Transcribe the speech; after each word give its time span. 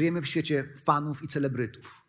Żyjemy 0.00 0.22
w 0.22 0.26
świecie 0.26 0.68
fanów 0.84 1.22
i 1.22 1.28
celebrytów. 1.28 2.02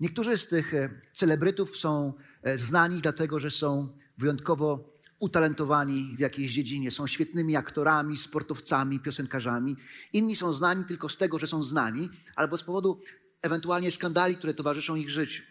Niektórzy 0.00 0.38
z 0.38 0.46
tych 0.46 0.74
e, 0.74 1.00
celebrytów 1.12 1.76
są 1.76 2.12
e, 2.42 2.58
znani 2.58 3.00
dlatego, 3.00 3.38
że 3.38 3.50
są 3.50 3.96
wyjątkowo 4.18 4.96
utalentowani 5.18 6.14
w 6.16 6.20
jakiejś 6.20 6.52
dziedzinie, 6.52 6.90
są 6.90 7.06
świetnymi 7.06 7.56
aktorami, 7.56 8.16
sportowcami, 8.16 9.00
piosenkarzami. 9.00 9.76
Inni 10.12 10.36
są 10.36 10.52
znani 10.52 10.84
tylko 10.84 11.08
z 11.08 11.16
tego, 11.16 11.38
że 11.38 11.46
są 11.46 11.62
znani, 11.62 12.10
albo 12.36 12.56
z 12.56 12.62
powodu 12.62 13.00
ewentualnie 13.42 13.92
skandali, 13.92 14.36
które 14.36 14.54
towarzyszą 14.54 14.96
ich 14.96 15.10
życiu. 15.10 15.42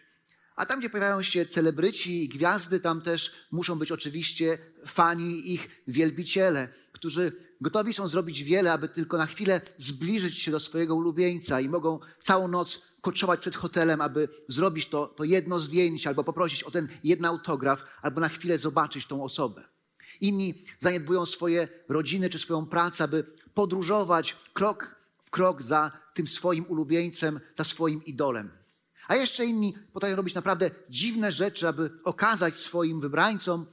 A 0.56 0.66
tam, 0.66 0.78
gdzie 0.78 0.90
pojawiają 0.90 1.22
się 1.22 1.46
celebryci 1.46 2.24
i 2.24 2.28
gwiazdy, 2.28 2.80
tam 2.80 3.00
też 3.00 3.32
muszą 3.50 3.78
być 3.78 3.92
oczywiście 3.92 4.58
fani, 4.86 5.52
ich 5.52 5.82
wielbiciele, 5.88 6.68
którzy 7.00 7.32
gotowi 7.60 7.94
są 7.94 8.08
zrobić 8.08 8.44
wiele, 8.44 8.72
aby 8.72 8.88
tylko 8.88 9.18
na 9.18 9.26
chwilę 9.26 9.60
zbliżyć 9.78 10.38
się 10.38 10.50
do 10.50 10.60
swojego 10.60 10.94
ulubieńca 10.94 11.60
i 11.60 11.68
mogą 11.68 12.00
całą 12.18 12.48
noc 12.48 12.82
koczować 13.00 13.40
przed 13.40 13.56
hotelem, 13.56 14.00
aby 14.00 14.28
zrobić 14.48 14.86
to, 14.86 15.06
to 15.06 15.24
jedno 15.24 15.58
zdjęcie, 15.58 16.08
albo 16.08 16.24
poprosić 16.24 16.62
o 16.62 16.70
ten 16.70 16.88
jeden 17.04 17.24
autograf, 17.24 17.84
albo 18.02 18.20
na 18.20 18.28
chwilę 18.28 18.58
zobaczyć 18.58 19.06
tą 19.06 19.22
osobę. 19.22 19.64
Inni 20.20 20.64
zaniedbują 20.80 21.26
swoje 21.26 21.68
rodziny 21.88 22.28
czy 22.28 22.38
swoją 22.38 22.66
pracę, 22.66 23.04
aby 23.04 23.24
podróżować 23.54 24.36
krok 24.52 24.96
w 25.22 25.30
krok 25.30 25.62
za 25.62 25.92
tym 26.14 26.26
swoim 26.28 26.66
ulubieńcem, 26.68 27.40
za 27.58 27.64
swoim 27.64 28.04
idolem. 28.04 28.50
A 29.08 29.16
jeszcze 29.16 29.44
inni 29.44 29.74
potrafią 29.92 30.16
robić 30.16 30.34
naprawdę 30.34 30.70
dziwne 30.90 31.32
rzeczy, 31.32 31.68
aby 31.68 31.90
okazać 32.04 32.54
swoim 32.54 33.00
wybrańcom, 33.00 33.66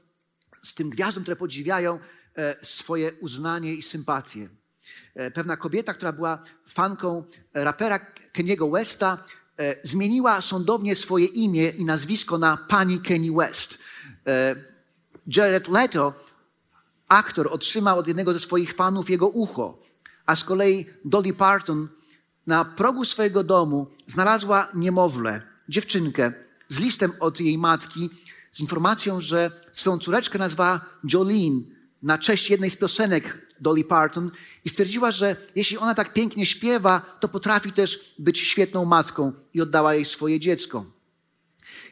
z 0.63 0.73
tym 0.73 0.89
gwiazdom, 0.89 1.23
które 1.23 1.35
podziwiają, 1.35 1.99
swoje 2.61 3.11
uznanie 3.21 3.73
i 3.73 3.81
sympatię. 3.81 4.49
E, 5.15 5.31
pewna 5.31 5.57
kobieta, 5.57 5.93
która 5.93 6.11
była 6.11 6.43
fanką 6.67 7.23
rapera 7.53 7.99
Keniego 8.33 8.69
Westa, 8.69 9.23
e, 9.57 9.87
zmieniła 9.87 10.41
sądownie 10.41 10.95
swoje 10.95 11.25
imię 11.25 11.69
i 11.69 11.85
nazwisko 11.85 12.37
na 12.37 12.57
pani 12.57 13.01
Kenny 13.01 13.31
West. 13.31 13.77
Jared 15.27 15.67
Leto, 15.67 16.13
aktor, 17.07 17.47
otrzymał 17.51 17.99
od 17.99 18.07
jednego 18.07 18.33
ze 18.33 18.39
swoich 18.39 18.73
fanów 18.73 19.09
jego 19.09 19.27
ucho, 19.27 19.79
a 20.25 20.35
z 20.35 20.43
kolei 20.43 20.85
Dolly 21.05 21.33
Parton 21.33 21.87
na 22.47 22.65
progu 22.65 23.05
swojego 23.05 23.43
domu 23.43 23.87
znalazła 24.07 24.67
niemowlę, 24.73 25.41
dziewczynkę, 25.69 26.33
z 26.69 26.79
listem 26.79 27.11
od 27.19 27.39
jej 27.39 27.57
matki, 27.57 28.09
z 28.51 28.59
informacją, 28.59 29.21
że 29.21 29.51
swoją 29.71 29.99
córeczkę 29.99 30.39
nazwała 30.39 30.85
Jolene 31.13 31.76
na 32.03 32.17
cześć 32.17 32.49
jednej 32.49 32.69
z 32.69 32.75
piosenek 32.75 33.47
Dolly 33.59 33.83
Parton 33.83 34.31
i 34.65 34.69
stwierdziła, 34.69 35.11
że 35.11 35.35
jeśli 35.55 35.77
ona 35.77 35.93
tak 35.93 36.13
pięknie 36.13 36.45
śpiewa, 36.45 37.17
to 37.19 37.27
potrafi 37.27 37.71
też 37.71 38.13
być 38.19 38.39
świetną 38.39 38.85
matką 38.85 39.33
i 39.53 39.61
oddała 39.61 39.95
jej 39.95 40.05
swoje 40.05 40.39
dziecko. 40.39 40.85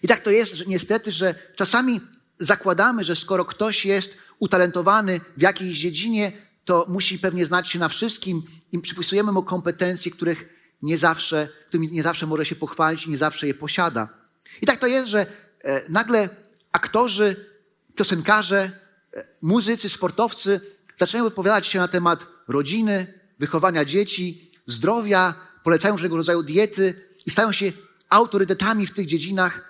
I 0.03 0.07
tak 0.07 0.19
to 0.19 0.31
jest 0.31 0.55
że 0.55 0.65
niestety, 0.67 1.11
że 1.11 1.35
czasami 1.55 2.01
zakładamy, 2.39 3.03
że 3.03 3.15
skoro 3.15 3.45
ktoś 3.45 3.85
jest 3.85 4.17
utalentowany 4.39 5.19
w 5.37 5.41
jakiejś 5.41 5.77
dziedzinie, 5.77 6.31
to 6.65 6.85
musi 6.89 7.19
pewnie 7.19 7.45
znać 7.45 7.69
się 7.69 7.79
na 7.79 7.89
wszystkim 7.89 8.43
i 8.71 8.79
przypisujemy 8.79 9.31
mu 9.31 9.43
kompetencje, 9.43 10.11
których 10.11 10.49
nie 10.81 10.97
zawsze, 10.97 11.49
którymi 11.67 11.91
nie 11.91 12.03
zawsze 12.03 12.25
może 12.25 12.45
się 12.45 12.55
pochwalić 12.55 13.05
i 13.05 13.09
nie 13.09 13.17
zawsze 13.17 13.47
je 13.47 13.53
posiada. 13.53 14.09
I 14.61 14.65
tak 14.65 14.79
to 14.79 14.87
jest, 14.87 15.07
że 15.07 15.25
e, 15.63 15.89
nagle 15.89 16.29
aktorzy, 16.71 17.35
piosenkarze, 17.95 18.71
muzycy, 19.41 19.89
sportowcy 19.89 20.61
zaczynają 20.95 21.29
wypowiadać 21.29 21.67
się 21.67 21.79
na 21.79 21.87
temat 21.87 22.27
rodziny, 22.47 23.19
wychowania 23.39 23.85
dzieci, 23.85 24.51
zdrowia, 24.67 25.33
polecają 25.63 25.93
różnego 25.93 26.17
rodzaju 26.17 26.43
diety 26.43 27.01
i 27.25 27.31
stają 27.31 27.51
się 27.51 27.71
autorytetami 28.09 28.87
w 28.87 28.91
tych 28.91 29.05
dziedzinach, 29.05 29.61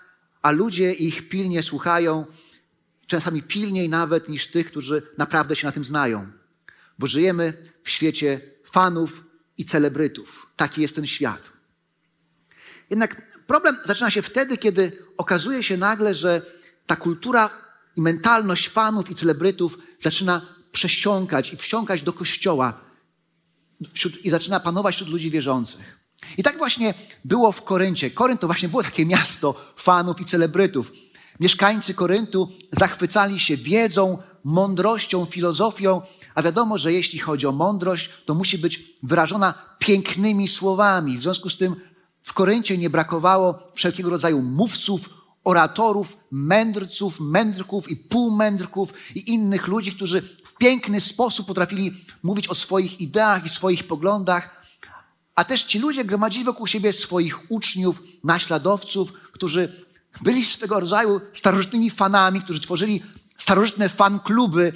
a 0.42 0.52
ludzie 0.52 0.94
ich 0.94 1.30
pilnie 1.30 1.64
słuchają, 1.64 2.26
czasami 3.08 3.44
pilniej 3.44 3.90
nawet 3.90 4.30
niż 4.30 4.48
tych, 4.48 4.68
którzy 4.68 5.02
naprawdę 5.18 5.56
się 5.56 5.68
na 5.68 5.72
tym 5.72 5.86
znają 5.86 6.32
bo 7.00 7.08
żyjemy 7.08 7.54
w 7.84 7.90
świecie 7.90 8.42
fanów 8.64 9.24
i 9.58 9.66
celebrytów. 9.66 10.48
Taki 10.56 10.82
jest 10.82 10.96
ten 10.96 11.08
świat. 11.08 11.52
Jednak 12.90 13.40
problem 13.48 13.78
zaczyna 13.86 14.12
się 14.12 14.22
wtedy, 14.22 14.58
kiedy 14.58 15.06
okazuje 15.18 15.64
się 15.64 15.78
nagle, 15.78 16.16
że 16.16 16.42
ta 16.86 16.96
kultura 16.96 17.50
i 17.96 18.02
mentalność 18.02 18.70
fanów 18.70 19.12
i 19.12 19.16
celebrytów 19.16 19.78
zaczyna 20.00 20.42
przesiąkać 20.72 21.54
i 21.54 21.58
wsiąkać 21.58 22.02
do 22.02 22.14
kościoła 22.14 22.82
wśród, 23.94 24.26
i 24.26 24.30
zaczyna 24.30 24.60
panować 24.60 24.96
wśród 24.96 25.10
ludzi 25.10 25.32
wierzących. 25.32 26.00
I 26.38 26.44
tak 26.44 26.58
właśnie 26.58 26.94
było 27.26 27.52
w 27.52 27.64
Koryncie. 27.64 28.12
Korynt 28.12 28.42
to 28.42 28.48
właśnie 28.48 28.70
było 28.70 28.84
takie 28.84 29.06
miasto 29.06 29.74
fanów 29.76 30.22
i 30.22 30.26
celebrytów. 30.26 30.92
Mieszkańcy 31.40 31.94
Koryntu 31.94 32.50
zachwycali 32.72 33.40
się 33.40 33.58
wiedzą, 33.58 34.18
mądrością, 34.44 35.26
filozofią, 35.26 36.02
a 36.36 36.44
wiadomo, 36.44 36.78
że 36.78 36.94
jeśli 36.94 37.20
chodzi 37.20 37.48
o 37.48 37.52
mądrość, 37.52 38.10
to 38.26 38.36
musi 38.36 38.58
być 38.58 38.82
wyrażona 39.04 39.54
pięknymi 39.80 40.48
słowami. 40.48 41.18
W 41.18 41.22
związku 41.22 41.50
z 41.50 41.58
tym 41.58 41.76
w 42.24 42.34
Koryncie 42.34 42.78
nie 42.78 42.90
brakowało 42.90 43.68
wszelkiego 43.76 44.10
rodzaju 44.10 44.42
mówców, 44.42 45.10
oratorów, 45.46 46.18
mędrców, 46.32 47.20
mędrków 47.20 47.92
i 47.92 47.96
półmędrków 47.96 48.94
i 49.16 49.34
innych 49.34 49.68
ludzi, 49.68 49.92
którzy 49.92 50.22
w 50.22 50.56
piękny 50.56 51.02
sposób 51.02 51.48
potrafili 51.48 51.92
mówić 52.24 52.48
o 52.48 52.56
swoich 52.56 53.02
ideach 53.02 53.46
i 53.46 53.50
swoich 53.50 53.88
poglądach. 53.88 54.66
A 55.36 55.44
też 55.44 55.64
ci 55.64 55.80
ludzie 55.80 56.06
gromadzili 56.06 56.46
wokół 56.46 56.68
siebie 56.68 56.94
swoich 56.94 57.52
uczniów, 57.52 58.04
naśladowców, 58.24 59.14
którzy 59.32 59.86
byli 60.22 60.46
swego 60.46 60.80
rodzaju 60.80 61.22
starożytnymi 61.34 61.90
fanami, 61.90 62.42
którzy 62.42 62.60
tworzyli 62.60 63.04
starożytne 63.38 63.90
fan 63.90 64.20
kluby 64.20 64.74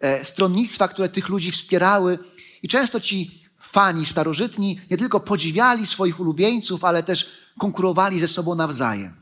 E, 0.00 0.24
stronnictwa, 0.24 0.88
które 0.88 1.08
tych 1.08 1.28
ludzi 1.28 1.50
wspierały. 1.50 2.18
I 2.62 2.68
często 2.68 3.00
ci 3.00 3.40
fani 3.58 4.06
starożytni 4.06 4.80
nie 4.90 4.98
tylko 4.98 5.20
podziwiali 5.20 5.86
swoich 5.86 6.20
ulubieńców, 6.20 6.84
ale 6.84 7.02
też 7.02 7.30
konkurowali 7.58 8.20
ze 8.20 8.28
sobą 8.28 8.54
nawzajem. 8.54 9.19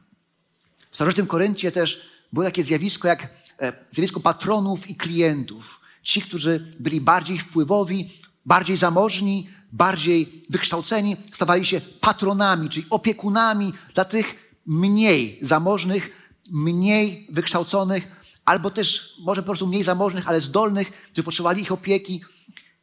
W 0.91 0.95
starożytnym 0.95 1.27
Koryncie 1.27 1.73
też 1.73 2.01
było 2.33 2.45
takie 2.45 2.65
zjawisko 2.65 3.09
jak 3.09 3.29
e, 3.61 3.73
zjawisko 3.91 4.21
patronów 4.21 4.91
i 4.91 4.97
klientów. 4.97 5.81
Ci, 6.03 6.23
którzy 6.23 6.73
byli 6.81 7.01
bardziej 7.01 7.39
wpływowi, 7.39 8.11
bardziej 8.47 8.77
zamożni, 8.77 9.49
bardziej 9.73 10.43
wykształceni, 10.51 11.17
stawali 11.33 11.67
się 11.67 11.81
patronami, 11.81 12.71
czyli 12.71 12.87
opiekunami 12.91 13.73
dla 13.95 14.05
tych 14.05 14.53
mniej 14.67 15.39
zamożnych, 15.43 16.11
mniej 16.51 17.27
wykształconych, 17.31 18.09
albo 18.45 18.71
też 18.71 19.15
może 19.21 19.43
po 19.43 19.47
prostu 19.47 19.67
mniej 19.67 19.85
zamożnych, 19.85 20.29
ale 20.29 20.41
zdolnych, 20.41 20.91
którzy 20.91 21.23
potrzebowali 21.23 21.63
ich 21.63 21.73
opieki 21.73 22.21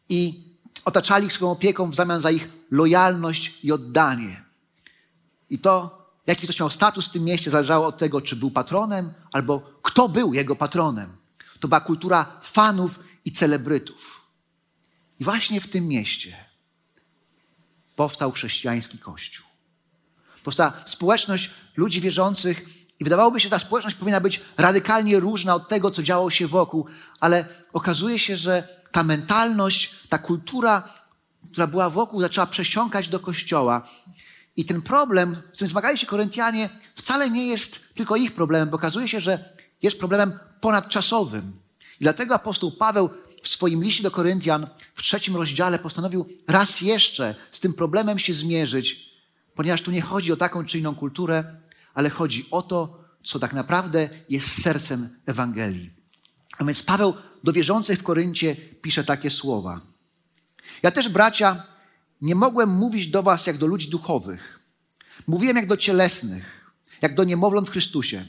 i 0.10 0.46
otaczali 0.86 1.26
ich 1.26 1.34
swoją 1.34 1.52
opieką 1.52 1.90
w 1.92 1.96
zamian 1.96 2.22
za 2.22 2.32
ich 2.32 2.50
lojalność 2.72 3.54
i 3.64 3.72
oddanie. 3.72 4.44
I 5.50 5.60
to, 5.60 6.05
jaki 6.28 6.44
ktoś 6.44 6.60
miał 6.60 6.70
status 6.70 7.08
w 7.08 7.12
tym 7.12 7.24
mieście, 7.24 7.52
zależało 7.52 7.88
od 7.88 7.98
tego, 7.98 8.22
czy 8.22 8.36
był 8.36 8.52
patronem, 8.52 9.14
albo 9.32 9.80
kto 9.82 10.10
był 10.10 10.34
jego 10.34 10.56
patronem. 10.56 11.18
To 11.60 11.68
była 11.68 11.80
kultura 11.80 12.40
fanów 12.42 13.00
i 13.26 13.32
celebrytów. 13.32 14.22
I 15.20 15.24
właśnie 15.24 15.62
w 15.62 15.68
tym 15.68 15.88
mieście 15.88 16.46
powstał 17.96 18.32
chrześcijański 18.32 19.00
kościół. 19.00 19.46
Powstała 20.44 20.74
społeczność 20.86 21.52
ludzi 21.78 22.02
wierzących, 22.02 22.86
i 23.00 23.04
wydawałoby 23.04 23.40
się, 23.40 23.44
że 23.44 23.50
ta 23.50 23.60
społeczność 23.60 23.96
powinna 23.96 24.20
być 24.20 24.42
radykalnie 24.58 25.20
różna 25.20 25.56
od 25.56 25.68
tego, 25.68 25.92
co 25.92 26.04
działo 26.04 26.30
się 26.32 26.48
wokół, 26.48 26.86
ale 27.20 27.46
okazuje 27.74 28.20
się, 28.20 28.38
że 28.38 28.68
ta 28.92 29.04
mentalność, 29.04 29.96
ta 30.10 30.18
kultura, 30.18 30.90
która 31.52 31.68
była 31.68 31.90
wokół, 31.90 32.22
zaczęła 32.22 32.48
przesiąkać 32.48 33.08
do 33.08 33.20
kościoła. 33.20 33.88
I 34.56 34.66
ten 34.66 34.82
problem, 34.82 35.36
z 35.36 35.56
którym 35.56 35.70
zmagali 35.70 35.98
się 35.98 36.08
Koryntianie, 36.08 36.70
wcale 36.96 37.30
nie 37.30 37.48
jest 37.48 37.80
tylko 37.94 38.16
ich 38.16 38.34
problemem, 38.34 38.70
bo 38.70 38.76
okazuje 38.76 39.08
się, 39.08 39.22
że 39.22 39.56
jest 39.82 40.00
problemem 40.00 40.40
ponadczasowym. 40.62 41.60
I 42.00 42.04
dlatego 42.04 42.36
apostoł 42.36 42.72
Paweł 42.72 43.10
w 43.44 43.48
swoim 43.48 43.84
liście 43.84 44.04
do 44.04 44.12
Koryntian 44.12 44.68
w 44.96 45.02
trzecim 45.02 45.36
rozdziale 45.36 45.80
postanowił 45.80 46.30
raz 46.48 46.82
jeszcze 46.82 47.36
z 47.52 47.60
tym 47.60 47.74
problemem 47.74 48.20
się 48.20 48.34
zmierzyć, 48.34 49.10
ponieważ 49.56 49.82
tu 49.82 49.92
nie 49.92 50.02
chodzi 50.02 50.32
o 50.32 50.38
taką 50.38 50.66
czy 50.66 50.80
inną 50.80 50.96
kulturę, 50.96 51.60
ale 51.94 52.10
chodzi 52.10 52.48
o 52.52 52.62
to, 52.62 53.06
co 53.24 53.40
tak 53.40 53.54
naprawdę 53.54 54.10
jest 54.30 54.62
sercem 54.62 55.20
Ewangelii. 55.26 55.92
A 56.58 56.64
więc 56.64 56.84
Paweł 56.84 57.14
do 57.44 57.54
wierzących 57.54 58.00
w 58.00 58.04
Koryncie 58.04 58.56
pisze 58.56 59.04
takie 59.04 59.30
słowa. 59.30 59.82
Ja 60.84 60.92
też, 60.92 61.10
bracia, 61.10 61.64
nie 62.22 62.36
mogłem 62.36 62.70
mówić 62.70 63.08
do 63.08 63.24
was 63.24 63.48
jak 63.48 63.58
do 63.58 63.68
ludzi 63.68 63.90
duchowych. 63.90 64.60
Mówiłem 65.28 65.58
jak 65.58 65.68
do 65.68 65.78
cielesnych, 65.78 66.72
jak 67.02 67.16
do 67.16 67.24
niemowląt 67.24 67.68
w 67.68 67.72
Chrystusie. 67.72 68.26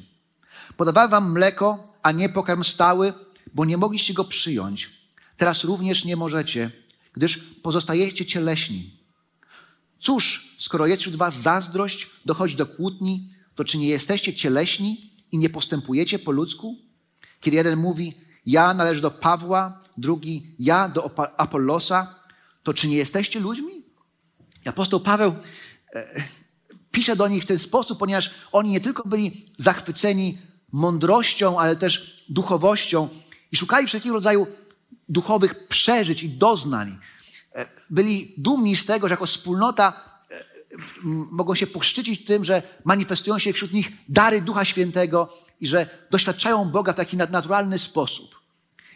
Podawałem 0.76 1.10
wam 1.10 1.32
mleko, 1.32 1.94
a 2.02 2.12
nie 2.12 2.28
pokarm 2.28 2.64
stały, 2.64 3.12
bo 3.54 3.64
nie 3.64 3.76
mogliście 3.76 4.14
go 4.14 4.24
przyjąć. 4.24 4.90
Teraz 5.36 5.64
również 5.64 6.04
nie 6.04 6.16
możecie, 6.16 6.70
gdyż 7.12 7.38
pozostajecie 7.62 8.26
cieleśni. 8.26 8.96
Cóż, 9.98 10.56
skoro 10.58 10.86
jest 10.86 11.00
wśród 11.00 11.16
was 11.16 11.34
zazdrość, 11.34 12.10
dochodzi 12.24 12.56
do 12.56 12.66
kłótni, 12.66 13.30
to 13.54 13.64
czy 13.64 13.78
nie 13.78 13.88
jesteście 13.88 14.34
cieleśni 14.34 15.10
i 15.32 15.38
nie 15.38 15.50
postępujecie 15.50 16.18
po 16.18 16.30
ludzku? 16.30 16.78
Kiedy 17.40 17.56
jeden 17.56 17.78
mówi, 17.78 18.14
ja 18.46 18.74
należę 18.74 19.00
do 19.00 19.10
Pawła, 19.10 19.80
drugi, 19.96 20.54
ja 20.58 20.88
do 20.88 21.10
Apollosa, 21.40 22.14
to 22.62 22.74
czy 22.74 22.88
nie 22.88 22.96
jesteście 22.96 23.40
ludźmi? 23.40 23.75
Apostoł 24.68 25.00
Paweł 25.00 25.34
e, 25.94 26.22
pisze 26.90 27.16
do 27.16 27.28
nich 27.28 27.42
w 27.42 27.46
ten 27.46 27.58
sposób, 27.58 27.98
ponieważ 27.98 28.30
oni 28.52 28.70
nie 28.70 28.80
tylko 28.80 29.08
byli 29.08 29.44
zachwyceni 29.58 30.38
mądrością, 30.72 31.58
ale 31.58 31.76
też 31.76 32.24
duchowością 32.28 33.08
i 33.52 33.56
szukali 33.56 33.86
wszelkiego 33.86 34.14
rodzaju 34.14 34.46
duchowych 35.08 35.68
przeżyć 35.68 36.22
i 36.22 36.28
doznań. 36.28 36.98
E, 37.54 37.66
byli 37.90 38.34
dumni 38.38 38.76
z 38.76 38.84
tego, 38.84 39.08
że 39.08 39.12
jako 39.12 39.26
wspólnota 39.26 39.92
e, 40.30 40.44
mogą 41.30 41.54
się 41.54 41.66
poszczycić 41.66 42.24
tym, 42.24 42.44
że 42.44 42.62
manifestują 42.84 43.38
się 43.38 43.52
wśród 43.52 43.72
nich 43.72 43.92
dary 44.08 44.40
Ducha 44.40 44.64
Świętego 44.64 45.38
i 45.60 45.66
że 45.66 46.06
doświadczają 46.10 46.64
Boga 46.64 46.92
w 46.92 46.96
taki 46.96 47.16
nadnaturalny 47.16 47.78
sposób. 47.78 48.45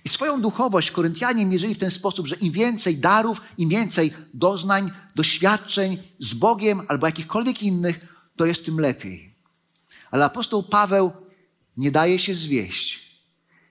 I 0.05 0.09
swoją 0.09 0.41
duchowość 0.41 0.91
Koryntianie 0.91 1.47
mierzyli 1.47 1.75
w 1.75 1.79
ten 1.79 1.91
sposób, 1.91 2.27
że 2.27 2.35
im 2.35 2.53
więcej 2.53 2.97
darów, 2.97 3.41
im 3.59 3.69
więcej 3.69 4.13
doznań, 4.35 4.91
doświadczeń 5.15 5.99
z 6.19 6.35
Bogiem 6.35 6.83
albo 6.89 7.07
jakichkolwiek 7.07 7.63
innych, 7.63 8.01
to 8.37 8.47
jest 8.47 8.65
tym 8.65 8.81
lepiej. 8.81 9.35
Ale 10.11 10.25
apostoł 10.25 10.63
Paweł 10.63 11.13
nie 11.77 11.91
daje 11.91 12.19
się 12.19 12.35
zwieść, 12.35 13.01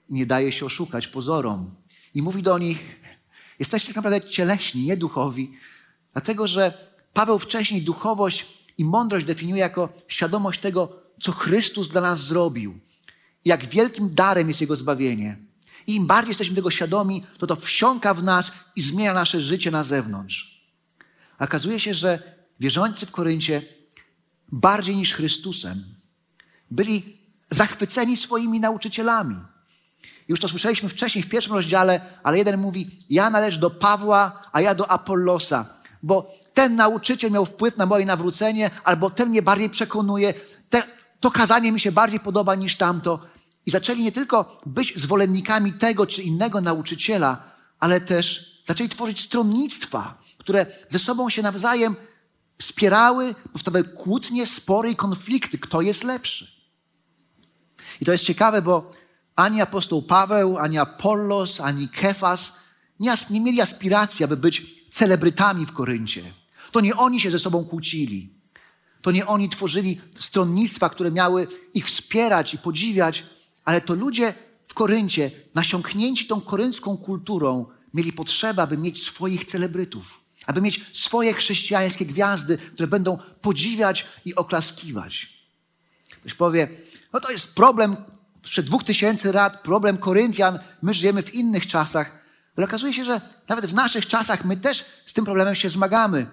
nie 0.09 0.25
daje 0.25 0.51
się 0.51 0.65
oszukać 0.65 1.07
pozorom. 1.07 1.71
I 2.13 2.21
mówi 2.21 2.43
do 2.43 2.57
nich, 2.57 2.79
jesteście 3.59 3.87
tak 3.87 3.95
naprawdę 3.95 4.29
cieleśni, 4.29 4.83
nie 4.83 4.97
duchowi, 4.97 5.53
dlatego 6.13 6.47
że 6.47 6.89
Paweł 7.13 7.39
wcześniej 7.39 7.81
duchowość 7.81 8.45
i 8.77 8.85
mądrość 8.85 9.25
definiuje 9.25 9.61
jako 9.61 9.89
świadomość 10.07 10.59
tego, 10.59 10.95
co 11.21 11.31
Chrystus 11.31 11.87
dla 11.87 12.01
nas 12.01 12.19
zrobił. 12.19 12.79
I 13.45 13.49
jak 13.49 13.65
wielkim 13.65 14.09
darem 14.13 14.47
jest 14.47 14.61
Jego 14.61 14.75
zbawienie. 14.75 15.37
Im 15.89 16.07
bardziej 16.07 16.30
jesteśmy 16.30 16.56
tego 16.56 16.71
świadomi, 16.71 17.24
to 17.38 17.47
to 17.47 17.56
wsiąka 17.56 18.13
w 18.13 18.24
nas 18.24 18.51
i 18.75 18.81
zmienia 18.81 19.13
nasze 19.13 19.41
życie 19.41 19.71
na 19.71 19.83
zewnątrz. 19.83 20.62
Okazuje 21.39 21.80
się, 21.80 21.94
że 21.94 22.36
wierzący 22.59 23.06
w 23.06 23.12
Koryncie 23.12 23.62
bardziej 24.51 24.95
niż 24.95 25.13
Chrystusem 25.13 25.83
byli 26.71 27.18
zachwyceni 27.50 28.18
swoimi 28.18 28.59
nauczycielami. 28.59 29.36
Już 30.27 30.39
to 30.39 30.50
słyszeliśmy 30.50 30.89
wcześniej 30.89 31.24
w 31.24 31.30
pierwszym 31.30 31.53
rozdziale, 31.53 32.01
ale 32.24 32.38
jeden 32.38 32.59
mówi: 32.59 32.97
Ja 33.09 33.30
należę 33.30 33.59
do 33.59 33.69
Pawła, 33.69 34.41
a 34.51 34.62
ja 34.62 34.75
do 34.75 34.91
Apollosa, 34.91 35.65
bo 36.03 36.36
ten 36.53 36.75
nauczyciel 36.75 37.31
miał 37.31 37.45
wpływ 37.45 37.77
na 37.77 37.86
moje 37.86 38.06
nawrócenie, 38.06 38.71
albo 38.83 39.09
ten 39.09 39.30
mnie 39.30 39.41
bardziej 39.41 39.69
przekonuje, 39.69 40.33
te, 40.69 40.83
to 41.19 41.31
kazanie 41.31 41.71
mi 41.71 41.80
się 41.80 41.91
bardziej 41.91 42.19
podoba 42.19 42.56
niż 42.56 42.75
tamto. 42.75 43.19
I 43.65 43.71
zaczęli 43.71 44.03
nie 44.03 44.11
tylko 44.11 44.57
być 44.65 44.97
zwolennikami 44.97 45.73
tego 45.73 46.06
czy 46.06 46.23
innego 46.23 46.61
nauczyciela, 46.61 47.51
ale 47.79 48.01
też 48.01 48.53
zaczęli 48.67 48.89
tworzyć 48.89 49.21
stronnictwa, 49.21 50.21
które 50.38 50.65
ze 50.89 51.00
sobą 51.00 51.29
się 51.29 51.41
nawzajem 51.41 51.95
spierały, 52.61 53.35
powstawały 53.53 53.83
kłótnie, 53.83 54.47
spory 54.47 54.91
i 54.91 54.95
konflikty. 54.95 55.57
Kto 55.57 55.81
jest 55.81 56.03
lepszy? 56.03 56.47
I 58.01 58.06
to 58.06 58.11
jest 58.11 58.23
ciekawe, 58.23 58.61
bo 58.61 58.91
ani 59.35 59.62
apostoł 59.62 60.01
Paweł, 60.01 60.57
ani 60.57 60.77
Apollos, 60.77 61.59
ani 61.59 61.89
Kefas 61.89 62.51
nie, 63.00 63.13
nie 63.29 63.41
mieli 63.41 63.62
aspiracji, 63.62 64.25
aby 64.25 64.38
być 64.38 64.65
celebrytami 64.91 65.65
w 65.65 65.71
Koryncie. 65.71 66.33
To 66.71 66.81
nie 66.81 66.95
oni 66.95 67.19
się 67.19 67.31
ze 67.31 67.39
sobą 67.39 67.65
kłócili. 67.65 68.33
To 69.01 69.12
nie 69.12 69.25
oni 69.25 69.50
tworzyli 69.50 70.00
stronnictwa, 70.19 70.89
które 70.89 71.12
miały 71.12 71.47
ich 71.73 71.85
wspierać 71.85 72.53
i 72.53 72.57
podziwiać, 72.57 73.23
ale 73.69 73.81
to 73.81 73.94
ludzie 73.94 74.33
w 74.66 74.74
Koryncie, 74.74 75.31
nasiąknięci 75.56 76.27
tą 76.27 76.42
koryncką 76.42 76.98
kulturą, 76.98 77.66
mieli 77.94 78.13
potrzebę, 78.13 78.62
aby 78.62 78.77
mieć 78.77 79.04
swoich 79.04 79.45
celebrytów, 79.45 80.21
aby 80.45 80.62
mieć 80.62 80.86
swoje 80.94 81.33
chrześcijańskie 81.33 82.06
gwiazdy, 82.06 82.57
które 82.57 82.88
będą 82.88 83.18
podziwiać 83.42 84.06
i 84.25 84.36
oklaskiwać. 84.36 85.44
Ktoś 86.12 86.33
powie, 86.33 86.68
no 87.13 87.19
to 87.19 87.31
jest 87.31 87.54
problem 87.54 87.95
sprzed 88.45 88.66
dwóch 88.66 88.83
tysięcy 88.83 89.33
lat, 89.33 89.63
problem 89.63 89.98
Koryntian, 89.98 90.60
my 90.81 90.94
żyjemy 90.94 91.24
w 91.24 91.33
innych 91.33 91.68
czasach, 91.68 92.12
ale 92.57 92.65
okazuje 92.65 92.94
się, 92.94 93.06
że 93.06 93.22
nawet 93.48 93.65
w 93.65 93.74
naszych 93.74 94.07
czasach 94.07 94.45
my 94.45 94.57
też 94.57 94.86
z 95.06 95.13
tym 95.13 95.25
problemem 95.25 95.56
się 95.56 95.69
zmagamy. 95.69 96.27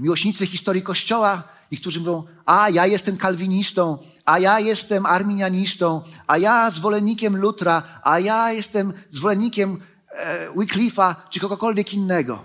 Miłośnicy 0.00 0.46
historii 0.46 0.82
Kościoła, 0.82 1.57
niektórzy 1.72 1.98
mówią, 2.00 2.24
a 2.46 2.70
ja 2.70 2.86
jestem 2.86 3.16
kalwinistą, 3.16 3.98
a 4.24 4.38
ja 4.38 4.60
jestem 4.60 5.06
arminianistą, 5.06 6.02
a 6.26 6.38
ja 6.38 6.70
zwolennikiem 6.70 7.36
Lutra, 7.36 7.82
a 8.02 8.18
ja 8.18 8.52
jestem 8.52 8.92
zwolennikiem 9.10 9.80
e, 10.10 10.50
Wycliffe'a 10.50 11.14
czy 11.30 11.40
kogokolwiek 11.40 11.94
innego. 11.94 12.44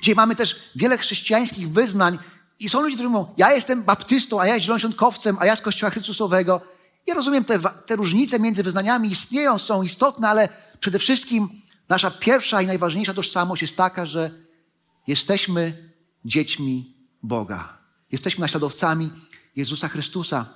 Dzisiaj 0.00 0.14
mamy 0.14 0.36
też 0.36 0.56
wiele 0.76 0.98
chrześcijańskich 0.98 1.68
wyznań 1.68 2.18
i 2.58 2.68
są 2.68 2.82
ludzie, 2.82 2.94
którzy 2.94 3.08
mówią, 3.08 3.34
ja 3.36 3.52
jestem 3.52 3.82
baptystą, 3.82 4.40
a 4.40 4.46
ja 4.46 4.60
zielonoświątkowcem, 4.60 5.36
a 5.40 5.46
ja 5.46 5.56
z 5.56 5.60
Kościoła 5.60 5.90
Chrystusowego. 5.90 6.60
Ja 7.06 7.14
rozumiem, 7.14 7.44
te, 7.44 7.58
te 7.86 7.96
różnice 7.96 8.40
między 8.40 8.62
wyznaniami 8.62 9.08
istnieją, 9.08 9.58
są 9.58 9.82
istotne, 9.82 10.28
ale 10.28 10.48
przede 10.80 10.98
wszystkim 10.98 11.48
nasza 11.88 12.10
pierwsza 12.10 12.62
i 12.62 12.66
najważniejsza 12.66 13.14
tożsamość 13.14 13.62
jest 13.62 13.76
taka, 13.76 14.06
że 14.06 14.30
jesteśmy 15.06 15.92
dziećmi 16.24 16.96
Boga. 17.22 17.81
Jesteśmy 18.12 18.42
naśladowcami 18.42 19.10
Jezusa 19.56 19.88
Chrystusa. 19.88 20.46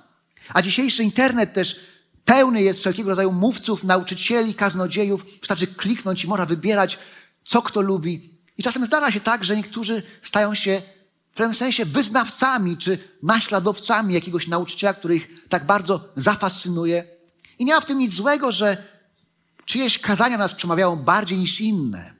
A 0.53 0.61
dzisiejszy 0.61 1.03
internet 1.03 1.53
też 1.53 1.79
pełny 2.25 2.61
jest 2.61 2.79
wszelkiego 2.79 3.09
rodzaju 3.09 3.31
mówców, 3.31 3.83
nauczycieli, 3.83 4.53
kaznodziejów. 4.53 5.25
Wystarczy 5.39 5.67
kliknąć 5.67 6.23
i 6.23 6.27
można 6.27 6.45
wybierać, 6.45 6.99
co 7.43 7.61
kto 7.61 7.81
lubi. 7.81 8.33
I 8.57 8.63
czasem 8.63 8.85
zdarza 8.85 9.11
się 9.11 9.19
tak, 9.19 9.43
że 9.43 9.57
niektórzy 9.57 10.03
stają 10.21 10.55
się 10.55 10.81
w 11.31 11.35
pewnym 11.37 11.55
sensie 11.55 11.85
wyznawcami 11.85 12.77
czy 12.77 12.97
naśladowcami 13.23 14.13
jakiegoś 14.13 14.47
nauczyciela, 14.47 14.93
który 14.93 15.15
ich 15.15 15.29
tak 15.49 15.65
bardzo 15.65 16.09
zafascynuje. 16.15 17.03
I 17.59 17.65
nie 17.65 17.73
ma 17.73 17.81
w 17.81 17.85
tym 17.85 17.99
nic 17.99 18.13
złego, 18.13 18.51
że 18.51 18.83
czyjeś 19.65 19.99
kazania 19.99 20.37
nas 20.37 20.53
przemawiają 20.53 20.95
bardziej 20.95 21.37
niż 21.37 21.61
inne. 21.61 22.13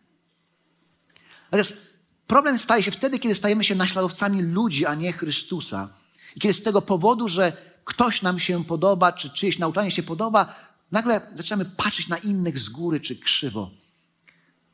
Natomiast 1.43 1.86
problem 2.27 2.59
staje 2.59 2.83
się 2.83 2.91
wtedy, 2.91 3.19
kiedy 3.19 3.35
stajemy 3.35 3.63
się 3.63 3.75
naśladowcami 3.75 4.41
ludzi, 4.41 4.85
a 4.85 4.95
nie 4.95 5.13
Chrystusa. 5.13 5.89
I 6.35 6.39
kiedy 6.39 6.53
z 6.53 6.63
tego 6.63 6.81
powodu, 6.81 7.27
że 7.27 7.57
ktoś 7.85 8.21
nam 8.21 8.39
się 8.39 8.65
podoba, 8.65 9.11
czy 9.11 9.29
czyjeś 9.29 9.59
nauczanie 9.59 9.91
się 9.91 10.03
podoba, 10.03 10.55
nagle 10.91 11.21
zaczynamy 11.33 11.65
patrzeć 11.65 12.07
na 12.07 12.17
innych 12.17 12.59
z 12.59 12.69
góry 12.69 12.99
czy 12.99 13.15
krzywo. 13.15 13.71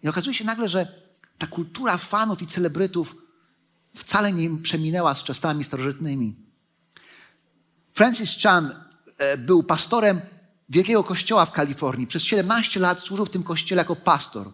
I 0.03 0.07
okazuje 0.07 0.35
się 0.35 0.45
nagle, 0.45 0.69
że 0.69 1.03
ta 1.37 1.47
kultura 1.47 1.97
fanów 1.97 2.41
i 2.41 2.47
celebrytów 2.47 3.15
wcale 3.95 4.31
nie 4.31 4.57
przeminęła 4.57 5.15
z 5.15 5.23
czasami 5.23 5.63
starożytnymi. 5.63 6.35
Francis 7.91 8.37
Chan 8.43 8.75
e, 9.17 9.37
był 9.37 9.63
pastorem 9.63 10.21
wielkiego 10.69 11.03
kościoła 11.03 11.45
w 11.45 11.51
Kalifornii. 11.51 12.07
Przez 12.07 12.23
17 12.23 12.79
lat 12.79 12.99
służył 12.99 13.25
w 13.25 13.29
tym 13.29 13.43
kościele 13.43 13.81
jako 13.81 13.95
pastor. 13.95 14.51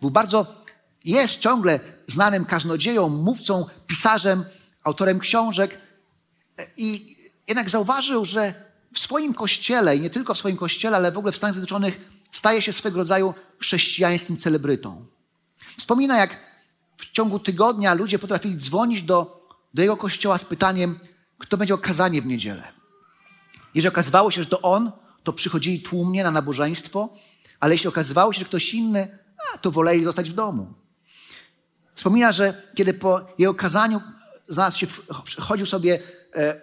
Był 0.00 0.10
bardzo, 0.10 0.57
jest 1.12 1.36
ciągle 1.36 1.80
znanym 2.06 2.44
kaznodzieją, 2.44 3.08
mówcą, 3.08 3.66
pisarzem, 3.86 4.44
autorem 4.84 5.18
książek. 5.18 5.78
I 6.76 7.16
jednak 7.48 7.70
zauważył, 7.70 8.24
że 8.24 8.54
w 8.94 8.98
swoim 8.98 9.34
kościele, 9.34 9.96
i 9.96 10.00
nie 10.00 10.10
tylko 10.10 10.34
w 10.34 10.38
swoim 10.38 10.56
kościele, 10.56 10.96
ale 10.96 11.12
w 11.12 11.18
ogóle 11.18 11.32
w 11.32 11.36
Stanach 11.36 11.54
Zjednoczonych, 11.54 12.10
staje 12.32 12.62
się 12.62 12.72
swego 12.72 12.98
rodzaju 12.98 13.34
chrześcijańskim 13.60 14.36
celebrytą. 14.36 15.06
Wspomina, 15.76 16.18
jak 16.18 16.36
w 16.96 17.10
ciągu 17.10 17.38
tygodnia 17.38 17.94
ludzie 17.94 18.18
potrafili 18.18 18.56
dzwonić 18.56 19.02
do, 19.02 19.46
do 19.74 19.82
jego 19.82 19.96
kościoła 19.96 20.38
z 20.38 20.44
pytaniem, 20.44 20.98
kto 21.38 21.56
będzie 21.56 21.74
okazanie 21.74 22.22
w 22.22 22.26
niedzielę. 22.26 22.72
Jeżeli 23.74 23.88
okazywało 23.88 24.30
się, 24.30 24.42
że 24.42 24.48
to 24.48 24.60
on, 24.62 24.92
to 25.24 25.32
przychodzili 25.32 25.82
tłumnie 25.82 26.24
na 26.24 26.30
nabożeństwo, 26.30 27.08
ale 27.60 27.74
jeśli 27.74 27.88
okazywało 27.88 28.32
się, 28.32 28.38
że 28.38 28.44
ktoś 28.44 28.74
inny, 28.74 29.18
a 29.54 29.58
to 29.58 29.70
woleli 29.70 30.04
zostać 30.04 30.30
w 30.30 30.32
domu. 30.32 30.74
Wspomina, 31.98 32.32
że 32.32 32.62
kiedy 32.74 32.94
po 32.94 33.26
jego 33.38 33.54
kazaniu 33.54 34.00
znalazł 34.48 34.78
się, 34.78 34.86
chodził 35.38 35.66
sobie, 35.66 36.02
e, 36.34 36.60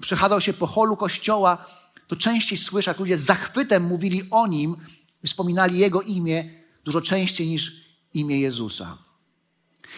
przechadzał 0.00 0.40
się 0.40 0.52
po 0.52 0.66
holu 0.66 0.96
kościoła, 0.96 1.66
to 2.06 2.16
częściej 2.16 2.58
słyszał, 2.58 2.92
jak 2.92 3.00
ludzie 3.00 3.18
z 3.18 3.24
zachwytem 3.24 3.82
mówili 3.82 4.22
o 4.30 4.46
nim, 4.46 4.76
wspominali 5.24 5.78
jego 5.78 6.02
imię 6.02 6.50
dużo 6.84 7.00
częściej 7.00 7.46
niż 7.46 7.72
imię 8.14 8.40
Jezusa. 8.40 8.98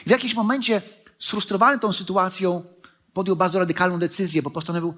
I 0.06 0.08
w 0.08 0.10
jakimś 0.10 0.34
momencie, 0.34 0.82
sfrustrowany 1.18 1.78
tą 1.78 1.92
sytuacją, 1.92 2.64
podjął 3.12 3.36
bardzo 3.36 3.58
radykalną 3.58 3.98
decyzję, 3.98 4.42
bo 4.42 4.50
postanowił 4.50 4.94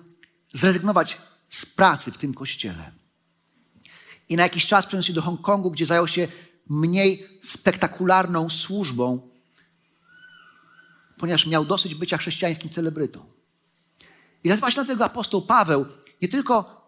zrezygnować 0.53 1.19
z 1.49 1.67
pracy 1.67 2.13
w 2.13 2.19
tym 2.19 2.35
kościele. 2.35 2.93
I 4.29 4.37
na 4.37 4.43
jakiś 4.43 4.67
czas 4.67 4.87
przeniósł 4.87 5.07
się 5.07 5.13
do 5.13 5.23
Hongkongu, 5.23 5.71
gdzie 5.71 5.87
zajął 5.87 6.07
się 6.07 6.29
mniej 6.69 7.27
spektakularną 7.43 8.49
służbą, 8.49 9.32
ponieważ 11.23 11.47
miał 11.47 11.64
dosyć 11.64 11.95
bycia 11.95 12.19
chrześcijańskim 12.19 12.71
celebrytą. 12.71 13.25
I 14.45 14.49
właśnie 14.52 14.85
dlatego 14.85 15.05
apostoł 15.05 15.43
Paweł 15.43 15.87
nie 16.23 16.29
tylko 16.29 16.83